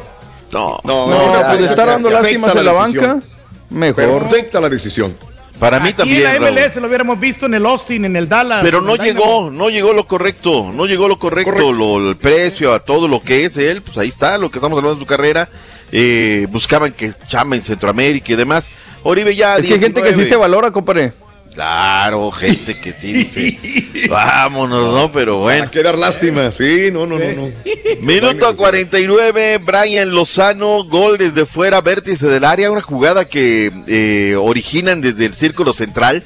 [0.51, 3.19] no, No, No, ya, pues ya, dando lástimas en la banca,
[3.69, 4.27] mejor.
[4.29, 5.13] Perfecta la decisión.
[5.59, 6.17] para mí Aquí también.
[6.19, 6.51] en la Raúl.
[6.59, 8.59] MLS lo hubiéramos visto en el Austin, en el Dallas.
[8.61, 12.79] Pero no llegó, no llegó lo correcto, no llegó lo correcto, Lo, el precio, a
[12.79, 15.49] todo lo que es él, pues ahí está, lo que estamos hablando de su carrera.
[15.91, 18.69] Eh, buscaban que chamba en Centroamérica y demás.
[19.09, 19.55] Oribe ya.
[19.55, 20.29] Es que hay gente que sí 19.
[20.29, 21.13] se valora, compadre.
[21.53, 25.11] Claro, gente que sí dice, vámonos, ¿no?
[25.13, 25.63] Pero bueno.
[25.63, 27.49] A quedar lástima, sí, no, no, no, no.
[28.01, 34.99] Minuto 49, Brian Lozano, gol desde fuera, vértice del área, una jugada que eh, originan
[34.99, 36.21] desde el círculo central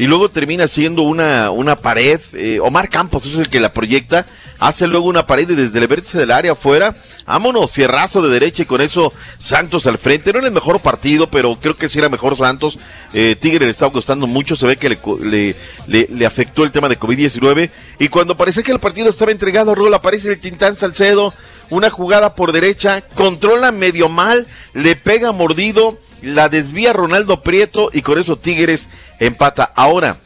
[0.00, 2.18] y luego termina siendo una, una pared.
[2.32, 4.24] eh, Omar Campos es el que la proyecta,
[4.58, 6.96] hace luego una pared y desde el vértice del área afuera,
[7.26, 10.32] vámonos, fierrazo de derecha y con eso Santos al frente.
[10.32, 12.78] No era el mejor partido, pero creo que sí era mejor Santos.
[13.12, 15.54] Eh, Tigre le estaba costando mucho, se ve que le,
[15.86, 19.74] le, le- afectó el tema de COVID-19 y cuando parecía que el partido estaba entregado,
[19.74, 21.34] Raúl aparece el Tintán Salcedo,
[21.68, 28.02] una jugada por derecha, controla medio mal, le pega mordido, la desvía Ronaldo Prieto y
[28.02, 29.72] con eso Tigres empata.
[29.74, 30.18] Ahora,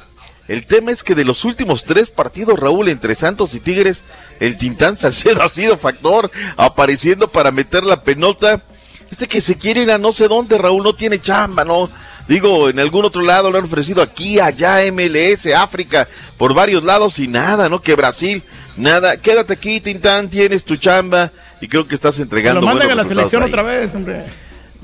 [0.46, 4.04] el tema es que de los últimos tres partidos, Raúl, entre Santos y Tigres,
[4.40, 8.62] el Tintán Salcedo ha sido factor, apareciendo para meter la penota.
[9.10, 11.88] Este que se quiere ir a no sé dónde, Raúl, no tiene chamba, ¿no?
[12.26, 17.18] Digo, en algún otro lado lo han ofrecido aquí, allá, MLS, África, por varios lados
[17.18, 17.82] y nada, ¿no?
[17.82, 18.42] Que Brasil,
[18.76, 19.18] nada.
[19.18, 22.60] Quédate aquí, Tintán, tienes tu chamba y creo que estás entregando.
[22.60, 24.24] lo mandan a la selección otra vez, hombre.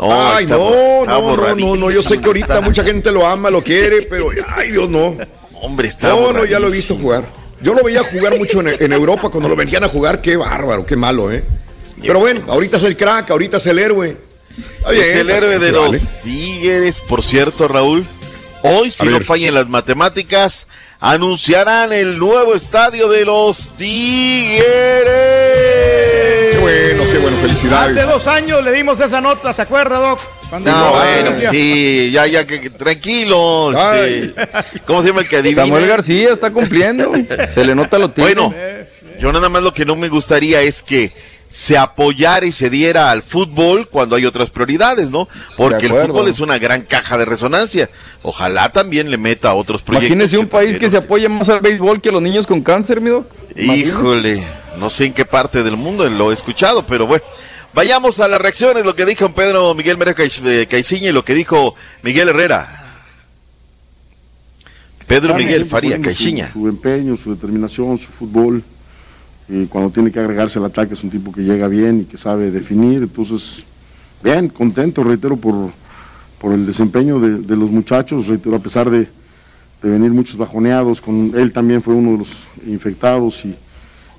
[0.00, 0.70] No, ay, está no,
[1.02, 4.00] está no, no, no, no, yo sé que ahorita mucha gente lo ama, lo quiere,
[4.02, 5.14] pero ay, Dios, no.
[5.60, 7.24] Hombre, está No, no, ya lo he visto jugar.
[7.60, 10.86] Yo lo veía jugar mucho en, en Europa cuando lo venían a jugar, qué bárbaro,
[10.86, 11.44] qué malo, ¿eh?
[12.00, 14.16] Pero bueno, ahorita es el crack, ahorita es el héroe.
[14.78, 16.00] Está bien, es el héroe de los vale.
[16.22, 18.06] Tigres, por cierto, Raúl.
[18.62, 20.66] Hoy, si no fallan las matemáticas,
[20.98, 24.60] anunciarán el nuevo estadio de los Tigres.
[27.54, 27.96] Felicidades.
[27.96, 30.20] Hace dos años le dimos esa nota, ¿se acuerda, Doc?
[30.48, 33.72] Cuando No, bueno, sí, ya, ya, que, que- tranquilo.
[33.72, 34.34] este,
[34.86, 35.62] ¿Cómo se llama el que adivina?
[35.62, 37.12] Samuel García está cumpliendo.
[37.54, 38.34] Se le nota lo tiene.
[38.34, 38.54] Bueno,
[39.20, 41.12] yo nada más lo que no me gustaría es que
[41.52, 45.28] se apoyara y se diera al fútbol cuando hay otras prioridades, ¿no?
[45.56, 47.88] Porque el fútbol es una gran caja de resonancia.
[48.22, 50.10] Ojalá también le meta a otros proyectos.
[50.10, 53.00] Imagínese un país que se apoye más al béisbol que a los niños con cáncer,
[53.00, 53.26] mi doc.
[53.56, 54.42] Híjole,
[54.80, 57.22] no sé en qué parte del mundo lo he escuchado, pero bueno.
[57.72, 61.24] Vayamos a las reacciones, lo que dijo Pedro Miguel Mera Cais- eh, Caiciña y lo
[61.24, 62.76] que dijo Miguel Herrera.
[65.06, 66.52] Pedro Miguel Faría poniendo su- Caiciña.
[66.52, 68.62] Su, empeño, su determinación, su fútbol.
[69.48, 72.16] Y cuando tiene que agregarse al ataque es un tipo que llega bien y que
[72.18, 73.02] sabe definir.
[73.02, 73.62] Entonces,
[74.22, 75.70] bien, contento, reitero, por,
[76.40, 78.26] por el desempeño de, de los muchachos.
[78.28, 79.08] Reitero, a pesar de,
[79.82, 83.54] de venir muchos bajoneados, con él también fue uno de los infectados y,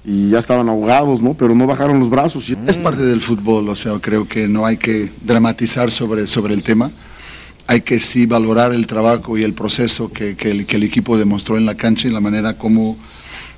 [0.03, 1.33] y ya estaban ahogados, ¿no?
[1.33, 2.49] Pero no bajaron los brazos.
[2.49, 2.57] Y...
[2.67, 6.63] Es parte del fútbol, o sea, creo que no hay que dramatizar sobre, sobre el
[6.63, 6.89] tema.
[7.67, 11.17] Hay que sí valorar el trabajo y el proceso que, que el, que el equipo
[11.17, 12.97] demostró en la cancha y la manera como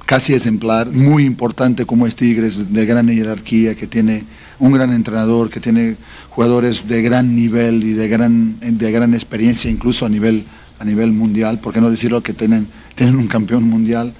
[0.05, 4.23] casi exemplar, muy importante como es Tigres, de gran jerarquía, que tiene
[4.59, 5.95] un gran entrenador, que tiene
[6.29, 10.43] jugadores de gran nivel y de gran, de gran experiencia, incluso a nivel,
[10.79, 14.13] a nivel mundial, por qué no decirlo que tienen, tienen un campeón mundial.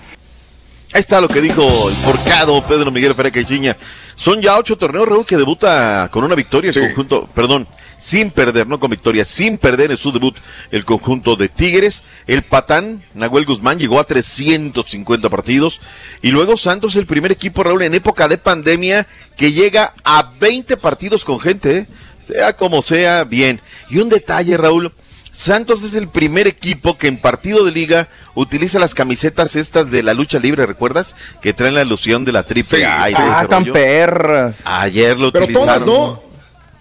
[0.93, 3.75] Ahí está lo que dijo el forcado Pedro Miguel Faría Caiciña.
[4.15, 7.67] Son ya ocho torneos, Raúl, que debuta con una victoria el conjunto, perdón,
[7.97, 10.35] sin perder, no con victoria, sin perder en su debut
[10.69, 12.03] el conjunto de Tigres.
[12.27, 15.81] El patán, Nahuel Guzmán, llegó a 350 partidos.
[16.21, 20.77] Y luego Santos, el primer equipo, Raúl, en época de pandemia, que llega a 20
[20.77, 21.87] partidos con gente, ¿eh?
[22.23, 23.59] sea como sea, bien.
[23.89, 24.91] Y un detalle, Raúl,
[25.35, 30.03] Santos es el primer equipo que en partido de liga utiliza las camisetas estas de
[30.03, 31.15] la lucha libre, ¿recuerdas?
[31.41, 34.57] Que traen la alusión de la triple A y todo Ah, tan perras.
[34.63, 35.85] Ayer lo Pero utilizaron.
[35.85, 36.23] todas no.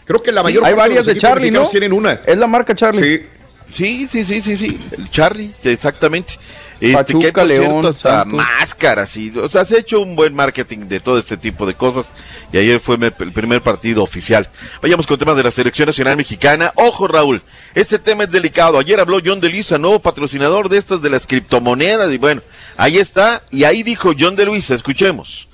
[0.05, 1.67] Creo que la Sí, mayor hay parte varias de, de Charlie, ¿no?
[1.67, 2.13] tienen una.
[2.27, 3.01] Es la marca Charlie.
[3.01, 3.27] Sí.
[3.73, 4.79] Sí, sí, sí, sí, sí.
[4.99, 6.35] El Charlie, exactamente.
[6.83, 8.37] Este, Pachuca, que hay, por León, cierto, hasta Santos.
[8.39, 11.75] máscaras y, o sea, se ha hecho un buen marketing de todo este tipo de
[11.75, 12.07] cosas
[12.53, 14.49] y ayer fue el primer partido oficial.
[14.83, 16.73] Vayamos con temas de la selección nacional mexicana.
[16.75, 17.41] Ojo, Raúl,
[17.77, 18.81] este tema es delicado.
[18.81, 22.43] Ayer habló John de Luisa, nuevo patrocinador de estas de las criptomonedas y bueno,
[22.77, 25.47] ahí está y ahí dijo John de Luisa, escuchemos.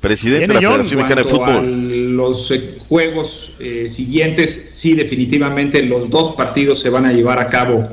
[0.00, 2.16] Presidente de la Federación Mexicana de Fútbol.
[2.16, 7.48] los eh, juegos eh, siguientes, sí, definitivamente los dos partidos se van a llevar a
[7.48, 7.88] cabo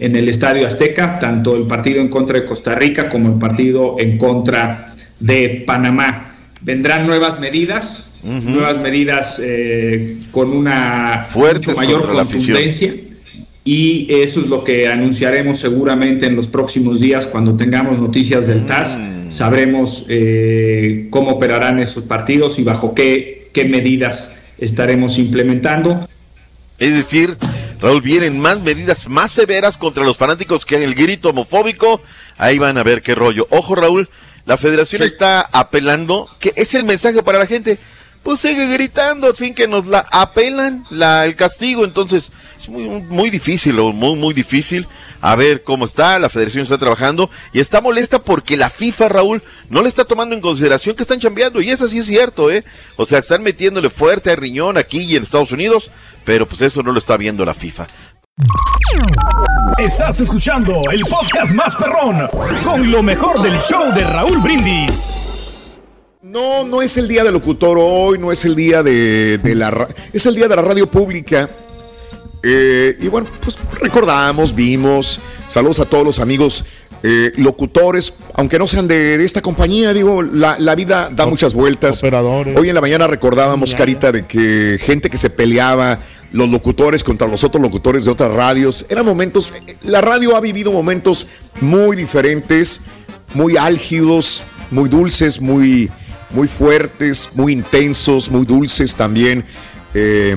[0.00, 3.96] en el Estadio Azteca, tanto el partido en contra de Costa Rica como el partido
[3.98, 6.34] en contra de Panamá.
[6.60, 12.94] Vendrán nuevas medidas, nuevas medidas eh, con una Fuertes mucho mayor contundencia.
[13.64, 18.64] Y eso es lo que anunciaremos seguramente en los próximos días cuando tengamos noticias del
[18.64, 18.96] TAS.
[19.30, 26.08] Sabremos eh, cómo operarán esos partidos y bajo qué, qué medidas estaremos implementando.
[26.78, 27.36] Es decir,
[27.80, 32.02] Raúl, vienen más medidas más severas contra los fanáticos que el grito homofóbico.
[32.36, 33.46] Ahí van a ver qué rollo.
[33.50, 34.08] Ojo, Raúl,
[34.46, 37.78] la federación está apelando, que es el mensaje para la gente.
[38.22, 41.84] Pues sigue gritando, al fin que nos la apelan la, el castigo.
[41.84, 42.30] Entonces,
[42.68, 44.86] es muy, muy difícil, o muy, muy difícil.
[45.20, 49.42] A ver cómo está, la federación está trabajando y está molesta porque la FIFA, Raúl,
[49.68, 51.60] no le está tomando en consideración que están chambeando.
[51.60, 52.64] Y eso sí es cierto, ¿eh?
[52.96, 55.90] O sea, están metiéndole fuerte a riñón aquí y en Estados Unidos,
[56.24, 57.86] pero pues eso no lo está viendo la FIFA.
[59.78, 62.28] Estás escuchando el podcast más perrón
[62.62, 65.80] con lo mejor del show de Raúl Brindis.
[66.22, 69.88] No, no es el día del locutor hoy, no es el día de, de la...
[70.12, 71.48] Es el día de la radio pública.
[72.42, 75.20] Eh, y bueno, pues recordamos, vimos.
[75.48, 76.64] Saludos a todos los amigos
[77.02, 81.54] eh, locutores, aunque no sean de, de esta compañía, digo, la, la vida da muchas
[81.54, 82.02] vueltas.
[82.02, 86.00] Hoy en la mañana recordábamos, Carita, de que gente que se peleaba,
[86.32, 90.72] los locutores contra los otros locutores de otras radios, eran momentos, la radio ha vivido
[90.72, 91.26] momentos
[91.60, 92.82] muy diferentes,
[93.32, 95.90] muy álgidos, muy dulces, muy,
[96.30, 99.44] muy fuertes, muy intensos, muy dulces también.
[99.94, 100.36] Eh,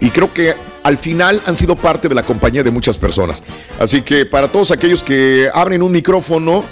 [0.00, 3.42] y creo que al final han sido parte de la compañía de muchas personas.
[3.80, 6.64] Así que para todos aquellos que abren un micrófono,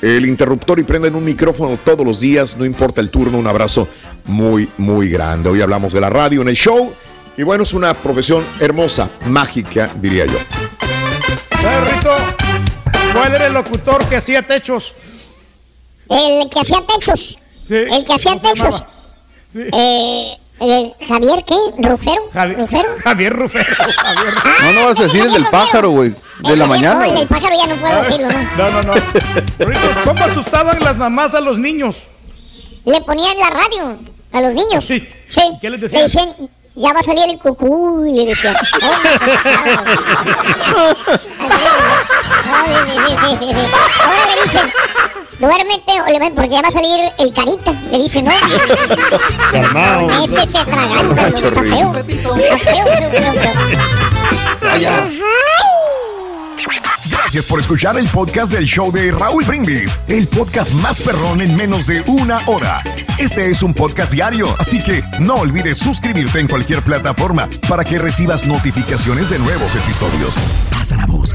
[0.00, 3.86] el interruptor y prenden un micrófono todos los días, no importa el turno, un abrazo
[4.24, 5.50] muy, muy grande.
[5.50, 6.92] Hoy hablamos de la radio en el show.
[7.36, 10.38] Y bueno, es una profesión hermosa, mágica, diría yo.
[13.12, 14.94] ¿Cuál era el locutor que hacía techos?
[16.08, 17.38] El que hacía techos.
[17.68, 18.84] El que hacía ¿Cómo se techos.
[19.54, 19.70] llamaba?
[19.72, 21.54] Eh, Eh, ¿Javier qué?
[21.78, 22.20] ¿Rufero?
[22.58, 22.88] ¿Rufero?
[23.04, 23.74] Javier Rufero.
[23.74, 24.34] Javier.
[24.62, 26.14] No, no vas a decir el del pájaro, güey.
[26.40, 26.96] De la mañana.
[26.96, 28.38] No, el del pájaro ya no puedo decirlo, ¿no?
[28.58, 28.92] No, no, no.
[30.04, 31.96] ¿Cómo asustaban las mamás a los niños?
[32.84, 33.96] Le ponían la radio
[34.32, 34.84] a los niños.
[34.84, 35.08] Sí.
[35.60, 36.02] ¿Qué les Le decían?
[36.04, 36.32] decían,
[36.74, 38.04] ya va a salir el cucú.
[38.06, 38.54] Y le decían.
[42.70, 43.46] Sí.
[44.04, 44.72] Ahora le dicen,
[45.38, 47.72] duérmete o le ven porque ya va a salir el carita.
[47.90, 48.32] Le dicen, no.
[49.52, 50.10] Calmao.
[50.22, 50.58] Ese se.
[50.58, 51.14] Está feo.
[51.44, 52.30] Está feo, feo,
[53.10, 53.50] feo, feo.
[57.10, 61.56] Gracias por escuchar el podcast del show de Raúl Brindis, el podcast más perrón en
[61.56, 62.76] menos de una hora.
[63.18, 67.98] Este es un podcast diario, así que no olvides suscribirte en cualquier plataforma para que
[67.98, 70.34] recibas notificaciones de nuevos episodios.
[70.70, 71.34] Pasa la voz,